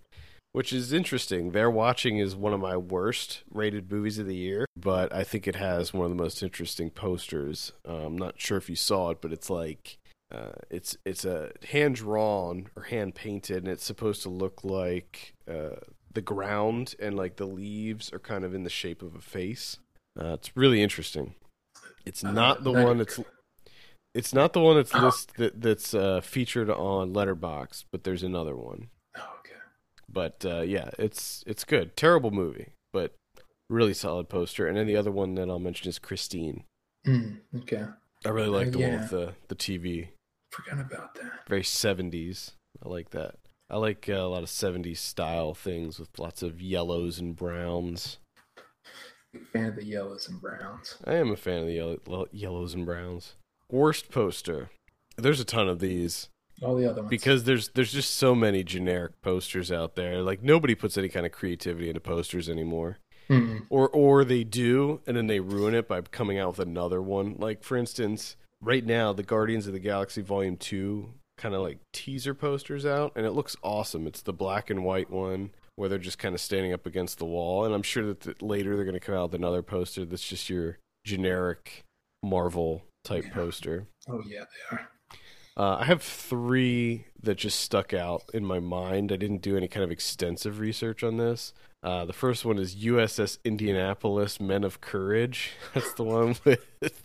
[0.52, 1.50] which is interesting.
[1.50, 5.46] They're watching is one of my worst rated movies of the year, but I think
[5.48, 7.72] it has one of the most interesting posters.
[7.88, 9.98] Uh, I'm not sure if you saw it, but it's like
[10.34, 15.34] uh, it's it's a hand drawn or hand painted, and it's supposed to look like
[15.50, 15.76] uh,
[16.12, 19.78] the ground and like the leaves are kind of in the shape of a face.
[20.18, 21.34] Uh, it's really interesting.
[22.04, 23.18] It's Uh, not the one that's
[24.14, 28.54] it's not the one that's list that, that's uh, featured on Letterboxd, but there's another
[28.56, 28.88] one.
[30.12, 31.96] But uh, yeah, it's it's good.
[31.96, 33.14] Terrible movie, but
[33.68, 34.66] really solid poster.
[34.66, 36.64] And then the other one that I'll mention is Christine.
[37.06, 37.86] Mm, okay.
[38.24, 40.08] I really like the one with the the TV.
[40.50, 41.48] Forgot about that.
[41.48, 42.52] Very 70s.
[42.84, 43.36] I like that.
[43.70, 48.18] I like uh, a lot of 70s style things with lots of yellows and browns.
[49.32, 50.98] Big fan of the yellows and browns.
[51.06, 53.34] I am a fan of the yellow, yellows and browns.
[53.70, 54.68] Worst poster.
[55.16, 56.28] There's a ton of these
[56.62, 57.10] All the other ones.
[57.10, 60.22] because there's there's just so many generic posters out there.
[60.22, 62.98] Like nobody puts any kind of creativity into posters anymore.
[63.30, 67.00] Mm, Or or they do and then they ruin it by coming out with another
[67.02, 67.36] one.
[67.38, 71.08] Like for instance, right now the Guardians of the Galaxy Volume 2
[71.38, 74.06] kind of like teaser posters out and it looks awesome.
[74.06, 77.24] It's the black and white one where they're just kind of standing up against the
[77.24, 80.04] wall and I'm sure that th- later they're going to come out with another poster
[80.04, 81.82] that's just your generic
[82.22, 83.34] Marvel type Yeah.
[83.34, 83.86] poster.
[84.08, 84.88] oh yeah, they are.
[85.56, 89.12] Uh, I have three that just stuck out in my mind.
[89.12, 91.52] I didn't do any kind of extensive research on this.
[91.82, 95.52] Uh, the first one is USS Indianapolis Men of Courage.
[95.74, 97.02] That's the one with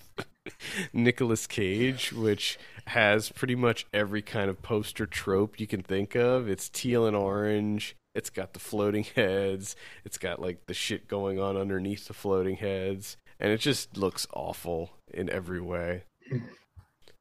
[0.94, 6.48] Nicolas Cage, which has pretty much every kind of poster trope you can think of.
[6.48, 7.96] It's teal and orange.
[8.16, 9.76] It's got the floating heads.
[10.06, 13.18] It's got like the shit going on underneath the floating heads.
[13.40, 16.04] And it just looks awful in every way.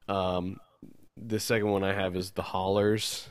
[0.09, 0.61] Um,
[1.27, 3.27] the second one I have is the Hollars,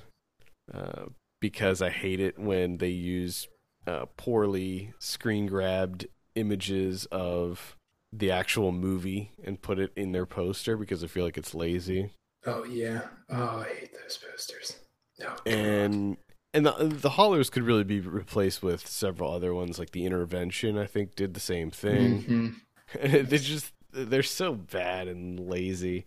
[0.72, 1.06] uh,
[1.40, 3.48] because I hate it when they use
[3.86, 7.76] uh, poorly screen grabbed images of
[8.12, 12.10] the actual movie and put it in their poster because I feel like it's lazy.
[12.46, 13.02] Oh yeah.
[13.28, 14.76] Oh, I hate those posters.
[15.20, 15.40] God.
[15.46, 16.16] And
[16.54, 20.78] and the the Hollars could really be replaced with several other ones like the intervention.
[20.78, 22.22] I think did the same thing.
[22.22, 22.54] Mhm.
[23.28, 26.06] They just they're so bad and lazy.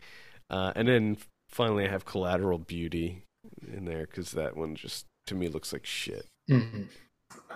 [0.50, 1.18] Uh, and then
[1.50, 3.24] finally, I have collateral beauty
[3.72, 6.26] in there because that one just to me looks like shit.
[6.50, 6.88] Mhm.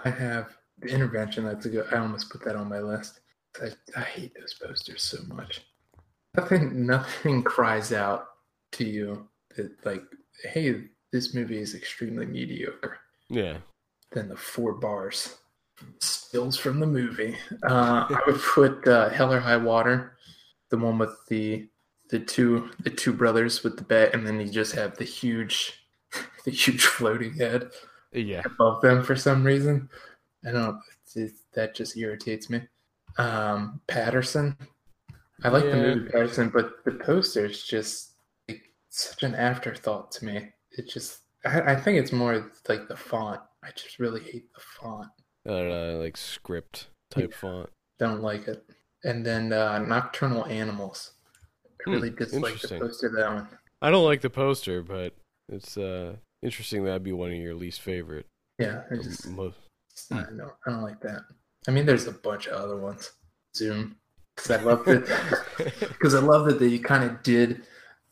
[0.03, 1.45] I have the intervention.
[1.45, 1.87] That's a good.
[1.91, 3.21] I almost put that on my list.
[3.61, 5.61] I, I hate those posters so much.
[6.35, 8.25] Nothing, nothing cries out
[8.73, 10.03] to you that like,
[10.43, 12.97] hey, this movie is extremely mediocre.
[13.29, 13.57] Yeah,
[14.11, 15.37] Than the four bars
[15.99, 17.35] Stills from the movie.
[17.63, 20.17] Uh, I would put uh, Hell or High Water,
[20.69, 21.67] the one with the
[22.09, 25.85] the two the two brothers with the bat, and then you just have the huge
[26.45, 27.71] the huge floating head
[28.11, 28.41] Yeah.
[28.45, 29.89] above them for some reason.
[30.45, 30.79] I don't know.
[31.15, 32.61] It's, that just irritates me.
[33.17, 34.57] Um, Paterson.
[35.43, 38.13] I like the movie Paterson, but the poster's just
[38.47, 40.49] like, such an afterthought to me.
[40.71, 43.41] It just, I, I think it's more like the font.
[43.63, 45.07] I just really hate the font.
[45.47, 47.69] Uh, like script type font.
[47.99, 48.63] Don't like it.
[49.03, 51.11] And then uh, Nocturnal Animals.
[51.85, 52.79] I Hmm, really dislike the interesting.
[52.81, 53.47] poster of that one.
[53.81, 55.13] I don't like the poster, but
[55.49, 58.25] it's uh interesting that'd be one of your least favorite.
[58.59, 59.53] Yeah, I just, Mo-
[60.11, 61.21] I don't, I don't like that.
[61.67, 63.11] I mean, there's a bunch of other ones.
[63.55, 63.95] Zoom,
[64.35, 65.05] because I love it.
[65.79, 67.63] because I love that they kind of did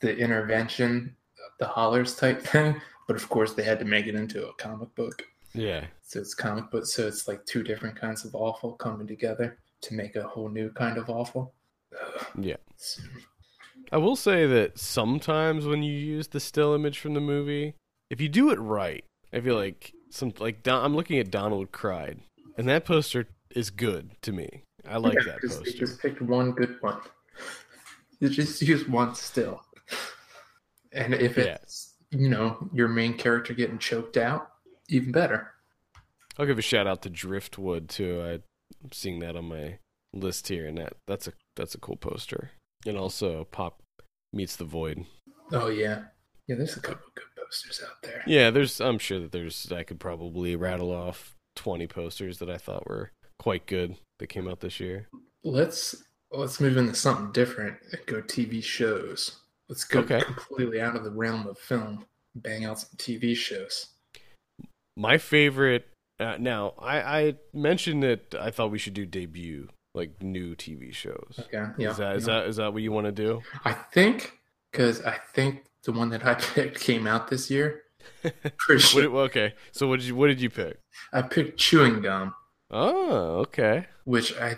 [0.01, 1.15] the intervention,
[1.59, 4.93] the Hollars type thing, but of course they had to make it into a comic
[4.95, 5.23] book.
[5.53, 5.85] yeah.
[6.03, 9.93] So it's comic book, so it's like two different kinds of awful coming together to
[9.93, 11.53] make a whole new kind of awful.
[12.39, 12.57] Yeah.
[13.91, 17.75] I will say that sometimes when you use the still image from the movie,
[18.09, 21.71] if you do it right, I feel like some like Don, I'm looking at Donald
[21.71, 22.21] Cried,
[22.57, 24.63] and that poster is good to me.
[24.87, 25.77] I like Yeah, that 'cause They poster.
[25.85, 27.01] just picked one good one.
[28.19, 29.61] You just use one still,
[30.93, 31.57] and if Yeah.
[31.61, 34.51] it's you know your main character getting choked out,
[34.89, 35.53] even better.
[36.37, 38.21] I'll give a shout out to Driftwood too.
[38.21, 39.79] I'm seeing that on my
[40.13, 42.51] list here, and that that's a that's a cool poster.
[42.85, 43.81] And also Pop
[44.33, 45.05] meets the Void.
[45.51, 46.03] Oh yeah,
[46.47, 46.55] yeah.
[46.55, 48.23] There's a couple of good posters out there.
[48.25, 48.79] Yeah, there's.
[48.81, 49.71] I'm sure that there's.
[49.71, 54.47] I could probably rattle off 20 posters that I thought were quite good that came
[54.47, 55.07] out this year.
[55.43, 59.37] Let's let's move into something different and go TV shows.
[59.69, 60.21] Let's go Okay.
[60.21, 62.05] completely out of the realm of film.
[62.35, 63.87] Bang out some TV shows.
[64.97, 65.87] My favorite.
[66.19, 70.93] Uh, now, I, I mentioned that I thought we should do debut, like new TV
[70.93, 71.39] shows.
[71.39, 71.91] Okay, yeah.
[71.91, 72.33] is that is yeah.
[72.39, 73.41] that is that what you want to do?
[73.65, 74.39] I think
[74.71, 77.81] because I think the one that I picked came out this year.
[78.57, 80.79] For What, okay, so what did you what did you pick?
[81.13, 82.33] I picked chewing gum,
[82.71, 83.85] Oh, okay.
[84.05, 84.57] which I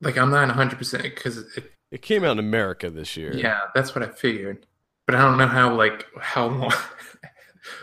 [0.00, 0.16] like.
[0.16, 3.34] I'm not 100 percent because it, It came out in America this year.
[3.36, 4.66] yeah, that's what I figured.
[5.06, 6.72] But I don't know how like how long.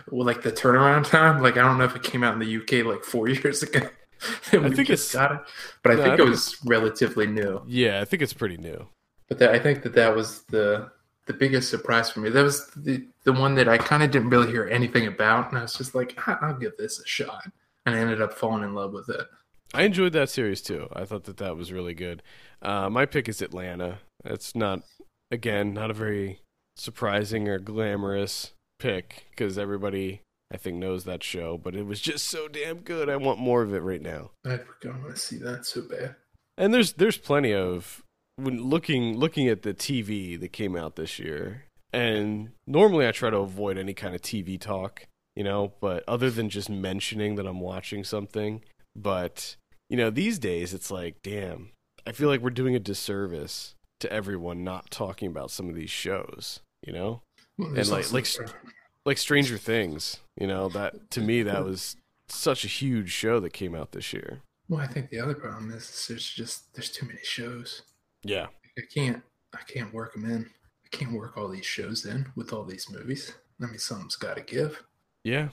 [0.09, 2.57] Well, like the turnaround time, like I don't know if it came out in the
[2.57, 3.81] UK like four years ago.
[4.53, 5.39] I think it's- got it,
[5.81, 7.61] but I No, think I it think was relatively new.
[7.67, 8.87] Yeah, I think it's pretty new.
[9.29, 10.91] But that, I think that that was the
[11.25, 12.29] the biggest surprise for me.
[12.29, 15.57] That was the the one that I kind of didn't really hear anything about, and
[15.57, 17.45] I was just like, "I- I'll give this a shot,
[17.85, 19.25] and I ended up falling in love with it.
[19.73, 20.87] I enjoyed that series too.
[20.93, 22.21] I thought that that was really good.
[22.61, 23.99] Uh, my pick is Atlanta.
[24.23, 24.83] It's not,
[25.31, 26.41] again, not a very
[26.75, 30.21] surprising or glamorous pick because everybody,
[30.51, 31.57] I think, knows that show.
[31.57, 33.09] But it was just so damn good.
[33.09, 34.31] I want more of it right now.
[34.45, 36.15] I don't want to see that so bad.
[36.57, 38.03] And there's there's plenty of
[38.35, 41.65] when looking looking at the TV that came out this year.
[41.91, 46.31] And normally I try to avoid any kind of TV talk, you know, but other
[46.31, 48.63] than just mentioning that I'm watching something,
[48.95, 49.55] but
[49.89, 51.69] you know, these days it's like, damn,
[52.07, 55.91] I feel like we're doing a disservice to everyone not talking about some of these
[55.91, 57.21] shows, you know?
[57.59, 58.25] Well, there's like- like-
[59.05, 61.95] Like Stranger Things, you know, that to me that was
[62.29, 64.41] such a huge show that came out this year.
[64.69, 67.81] well, I think the other problem is, there's just there's too many shows.
[68.23, 68.47] Yeah.
[68.77, 69.21] I can't
[69.53, 70.49] I can't work them in.
[70.85, 73.33] I can't work all these shows in with all these movies.
[73.61, 74.83] I mean, something's got to give.
[75.23, 75.49] Yeah,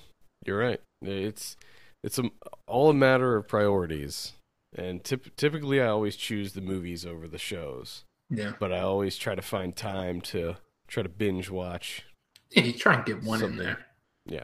[0.47, 0.81] you're right.
[1.03, 1.57] It's
[2.03, 2.31] it's a,
[2.67, 4.33] all a matter of priorities,
[4.75, 9.17] and typ- typically I always choose the movies over the shows, Yeah, but I always
[9.17, 10.57] try to find time to
[10.89, 12.05] try to binge watch.
[12.51, 12.63] Yeah.
[12.65, 13.59] You try and get one Something.
[13.59, 13.79] in there.
[14.27, 14.43] Yeah.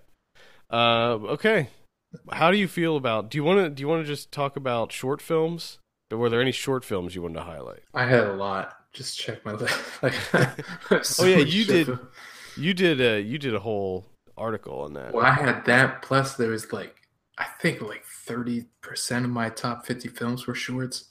[0.71, 1.69] Uh, okay,
[2.33, 3.31] how do you feel about?
[3.31, 5.79] Do you want to do you want to just talk about short films?
[6.11, 7.83] Were there any short films you wanted to highlight?
[7.95, 8.75] I had a lot.
[8.93, 9.77] Just check my list.
[10.03, 10.15] Like,
[11.21, 11.99] Oh, yeah, you did.
[12.57, 15.13] You did a you did a whole article on that.
[15.13, 16.03] Well, I had that.
[16.03, 16.95] Plus, there was like
[17.39, 21.05] I think like thirty percent of my top fifty films were shorts.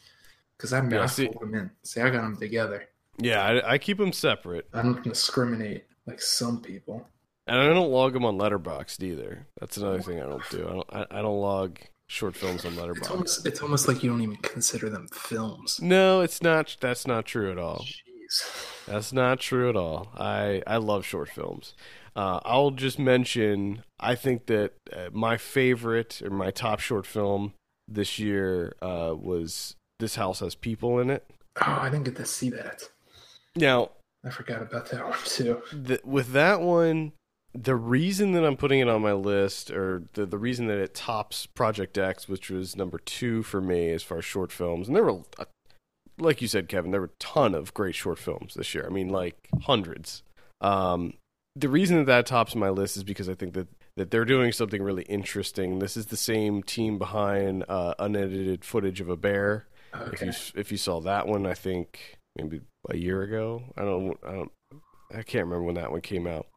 [0.58, 1.70] Because I, Yeah, I see- them in.
[1.84, 2.86] See, I got them together.
[3.18, 7.08] Yeah, I, I keep them separate, I don't discriminate like some people.
[7.48, 9.48] and I don't log them on Letterboxd either.
[9.60, 10.68] That's another thing I don't do.
[10.68, 13.12] I don't I, I don't log short films on It's Letterboxd.
[13.12, 15.80] almost it's almost like you don't even consider them films.
[15.82, 16.78] No, it's not.
[16.80, 17.80] That's not true at all.
[17.80, 18.86] Jeez.
[18.88, 20.10] That's not true at all.
[20.16, 21.74] I I love short films.
[22.16, 23.84] Uh, I'll just mention.
[24.00, 27.54] I think that uh, my favorite or my top short film
[27.88, 31.30] this year uh, was "This House Has People in It."
[31.62, 32.84] Oh, I didn't get to see that.
[33.56, 33.92] Now,
[34.26, 35.62] I forgot about that one too.
[35.86, 37.14] th- with that one,
[37.54, 40.94] the reason that I'm putting it on my list, or the the reason that it
[40.94, 44.96] tops Project X, which was number two for me as far as short films, and
[44.96, 45.22] there were,
[46.18, 48.86] like you said, Kevin, there were a ton of great short films this year.
[48.86, 50.24] I mean, like hundreds.
[50.62, 51.14] Um,
[51.56, 54.52] the reason that that tops my list is because I think that that they're doing
[54.52, 55.80] something really interesting.
[55.80, 59.68] This is the same team behind uh, unedited footage of a bear.
[59.96, 60.28] Okay.
[60.28, 63.64] If you if you saw that one, I think maybe a year ago.
[63.78, 64.52] I don't I don't
[65.12, 66.48] I can't remember when that one came out.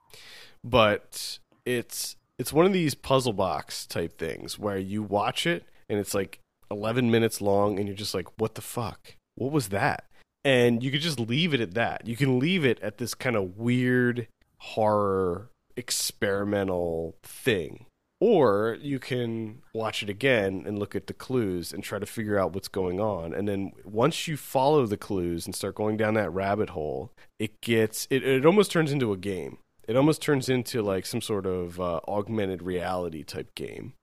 [0.65, 5.99] But it's it's one of these puzzle box type things where you watch it and
[5.99, 9.15] it's like 11 minutes long and you're just like what the fuck?
[9.35, 10.05] What was that?
[10.45, 12.07] And you could just leave it at that.
[12.07, 17.87] You can leave it at this kind of weird horror experimental thing.
[18.21, 22.39] Or you can watch it again and look at the clues and try to figure
[22.39, 23.33] out what's going on.
[23.33, 27.61] And then once you follow the clues and start going down that rabbit hole, it
[27.61, 29.59] gets it, it almost turns into a game.
[29.87, 33.95] It almost turns into like some sort of uh, augmented reality type game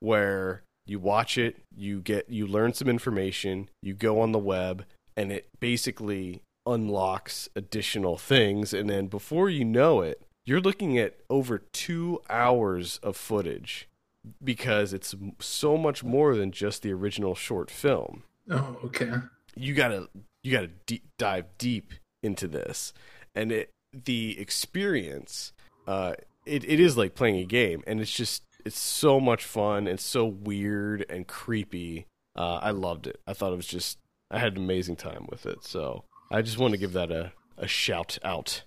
[0.00, 4.84] where you watch it, you get you learn some information, you go on the web
[5.16, 11.16] and it basically unlocks additional things and then before you know it, you're looking at
[11.28, 13.88] over two hours of footage
[14.42, 18.24] because it's so much more than just the original short film.
[18.50, 19.10] Oh, okay.
[19.54, 20.08] You gotta
[20.42, 22.92] you gotta deep, dive deep into this,
[23.34, 25.52] and it the experience.
[25.86, 26.14] Uh,
[26.46, 30.00] it it is like playing a game, and it's just it's so much fun and
[30.00, 32.06] so weird and creepy.
[32.36, 33.20] Uh, I loved it.
[33.26, 33.98] I thought it was just
[34.30, 35.64] I had an amazing time with it.
[35.64, 38.62] So I just want to give that a a shout out.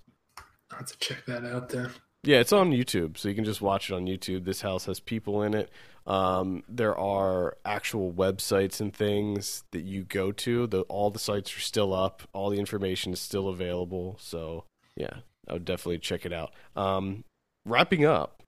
[0.70, 1.90] I'll have to check that out then.
[2.24, 4.44] Yeah, it's on YouTube, so you can just watch it on YouTube.
[4.44, 5.70] This house has people in it.
[6.06, 10.66] Um, there are actual websites and things that you go to.
[10.66, 12.22] The, all the sites are still up.
[12.32, 14.16] All the information is still available.
[14.18, 14.64] So
[14.96, 16.52] yeah, I would definitely check it out.
[16.76, 17.24] Um,
[17.66, 18.42] wrapping up,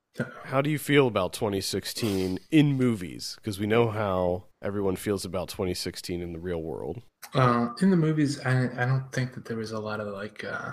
[0.45, 3.37] how do you feel about 2016 in movies?
[3.37, 7.03] Because we know how everyone feels about 2016 in the real world.
[7.35, 10.45] Uh, in the movies, I I don't think that there was a lot of like.
[10.45, 10.73] Uh,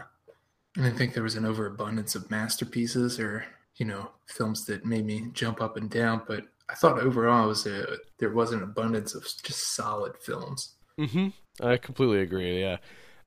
[0.78, 3.46] I didn't think there was an overabundance of masterpieces or
[3.78, 6.22] you know films that made me jump up and down.
[6.28, 10.76] But I thought overall it was a there was an abundance of just solid films.
[11.00, 11.30] Mm-hmm.
[11.66, 12.60] I completely agree.
[12.62, 12.78] Yeah.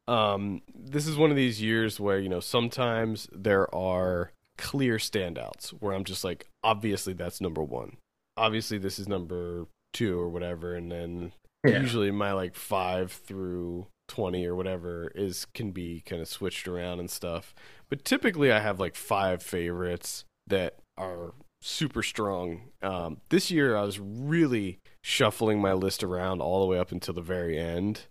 [0.09, 5.70] Um, this is one of these years where you know sometimes there are clear standouts
[5.70, 7.97] where I'm just like, obviously that's number one.
[8.36, 11.32] Obviously this is number two or whatever, and then
[11.66, 11.80] Yeah.
[11.80, 17.00] usually my like five through 20 or whatever is can be kind of switched around
[17.00, 17.54] and stuff.
[17.88, 22.62] But typically i have like five favorites that are super strong.
[22.82, 27.14] Um, this year i was really shuffling my list around all the way up until
[27.14, 28.02] the very end.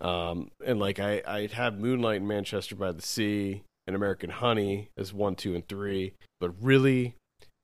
[0.00, 4.90] Um, and like i i have moonlight and manchester by the sea and american honey
[4.96, 6.14] as one two and three.
[6.40, 7.14] But really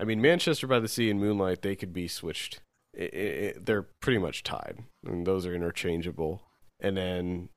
[0.01, 2.61] i mean manchester by the sea and moonlight they could be switched.
[2.95, 4.79] It, it, they're pretty much tied.
[5.07, 6.43] And those are interchangeable.
[6.81, 7.49] And then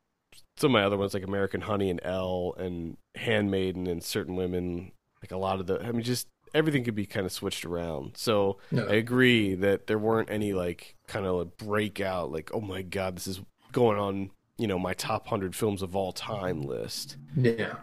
[0.58, 4.92] some of my other ones like American Honey and Elle and Handmaiden and Certain Women,
[5.22, 8.14] like a lot of the, I mean, just everything could be kind of switched around.
[8.16, 8.86] So No.
[8.88, 13.16] I agree that there weren't any like kind of like breakout, like oh my god,
[13.16, 13.42] this is
[13.72, 17.18] going on, you know, my top hundred films of all time list.
[17.36, 17.76] Yeah.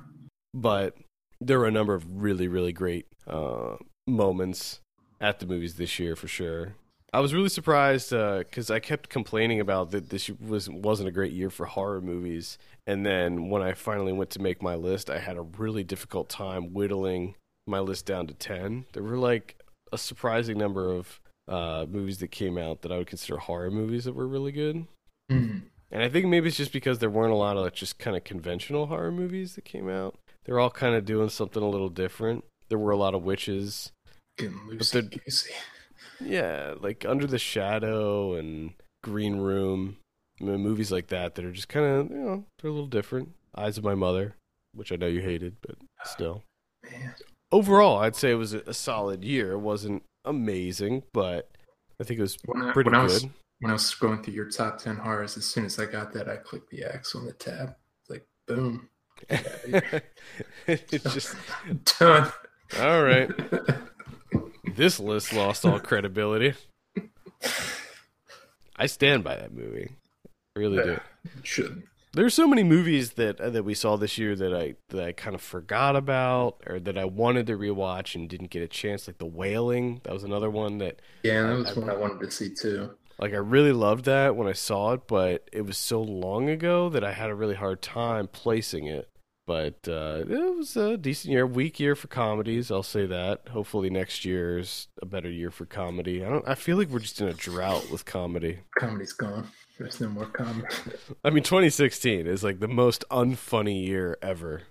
[0.55, 0.97] But
[1.41, 4.81] there were a number of really, really great uh, moments
[5.21, 6.75] at the movies this year for sure.
[7.13, 11.33] I was really surprised because I kept complaining about that this was wasn't a great
[11.33, 15.19] year for horror movies, and then when I finally went to make my list, I
[15.19, 17.35] had a really difficult time whittling
[17.67, 18.85] my list down to ten.
[18.93, 19.57] There were like
[19.91, 24.05] a surprising number of uh, movies that came out that I would consider horror movies
[24.05, 24.87] that were really good,
[25.31, 25.63] Mhm.
[25.91, 28.19] and I think maybe it's just because there weren't a lot of like, just kind
[28.19, 30.15] of conventional horror movies that came out.
[30.45, 32.45] They're all kind of doing something a little different.
[32.69, 33.93] There were a lot of witches.
[34.37, 35.53] Getting loosey they're- goosey.
[36.21, 39.97] Yeah, like Under the Shadow and Green Room,
[40.41, 43.31] m- movies like that that are just kind of, you know, they're a little different.
[43.57, 44.35] Eyes of My Mother,
[44.75, 46.43] which I know you hated, but still.
[46.91, 47.14] Man.
[47.51, 49.53] Overall, I'd say it was a, solid year.
[49.53, 51.51] It wasn't amazing, but
[52.01, 53.27] I think it was When I, pretty when I was
[53.61, 56.29] when I was scrolling through your top ten horrors, as soon as I got that,
[56.29, 57.75] I clicked the X on the tab.
[58.03, 58.89] It's like boom,
[60.66, 61.35] it's just
[61.99, 62.31] done.
[62.79, 63.31] all right.
[64.79, 66.55] This list lost all credibility.
[68.76, 69.97] I stand by that movie.
[70.55, 71.01] I really do.
[71.43, 75.05] Should There's so many movies that uh, that we saw this year that I that
[75.05, 78.68] I kind of forgot about or that I wanted to rewatch and didn't get a
[78.68, 79.09] chance.
[79.09, 82.20] Like The Wailing, that was another one that yeah, that was I- one I wanted
[82.20, 82.91] to see too.
[83.18, 86.89] like I really loved that when I saw it, but it was so long ago
[86.89, 89.09] that I had a really hard time placing it.
[89.49, 92.70] But uh, it was a decent year, weak year for comedies.
[92.70, 93.49] I'll say that.
[93.49, 96.22] Hopefully next year's a better year for comedy.
[96.22, 96.46] I don't.
[96.46, 98.59] I feel like we're just in a drought with comedy.
[98.78, 99.49] Comedy's gone.
[99.78, 100.68] There's no more comedy.
[101.24, 104.64] I mean, 2016 is like the most unfunny year ever.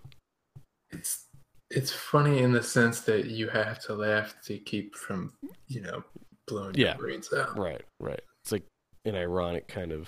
[0.92, 1.26] It's
[1.72, 5.34] it's funny in the sense that you have to laugh to keep from
[5.66, 6.04] you know
[6.46, 6.90] blowing Yeah.
[6.90, 7.58] your brains out.
[7.58, 8.22] Right, right.
[8.44, 8.66] It's like
[9.06, 10.08] an ironic kind of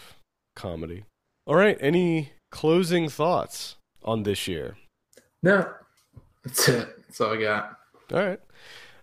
[0.55, 1.05] comedy.
[1.47, 1.77] All right.
[1.81, 4.77] Any closing thoughts on this year?
[5.43, 5.69] No,
[6.43, 6.87] that's it.
[6.97, 7.77] That's all I got.
[8.13, 8.39] All right.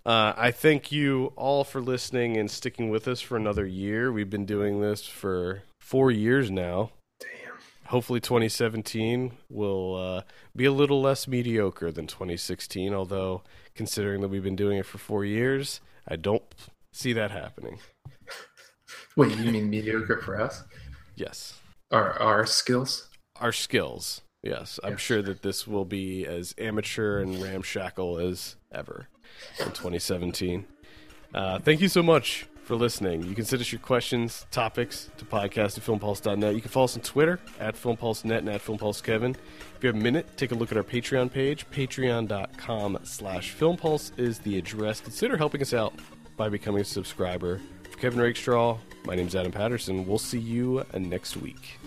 [0.04, 4.12] Uh, I thank you all for listening and sticking with us for another year.
[4.12, 6.90] We've been doing this for four years now.
[7.18, 7.56] Damn.
[7.86, 10.22] Hopefully, 2017 will uh,
[10.54, 13.42] be a little less mediocre than 2016, although,
[13.74, 16.44] considering that we've been doing it for four years, I don't
[16.92, 17.80] see that happening.
[19.16, 20.62] Wait, you mean mediocre for us?
[21.16, 21.58] Yes.
[21.90, 23.08] Our our skills?
[23.40, 24.22] Our skills.
[24.46, 24.78] Yes.
[24.84, 25.00] I'm Yes.
[25.00, 29.08] sure that this will be as amateur and ramshackle as ever
[29.58, 30.66] in 2017.
[31.34, 33.22] Uh, thank you so much for listening.
[33.24, 36.54] You can send us your questions, topics to podcast at filmpulse.net.
[36.54, 39.30] You can follow us on Twitter at filmpulsenet and at filmpulsekevin.
[39.76, 41.66] If you have a minute, take a look at our Patreon page.
[41.70, 45.00] Patreon.com slash filmpulse is the address.
[45.00, 45.94] Consider helping us out
[46.36, 47.60] by becoming a subscriber.
[47.90, 50.06] For Kevin Rakestraw, my name is Adam Patterson.
[50.06, 51.78] We'll see you next week.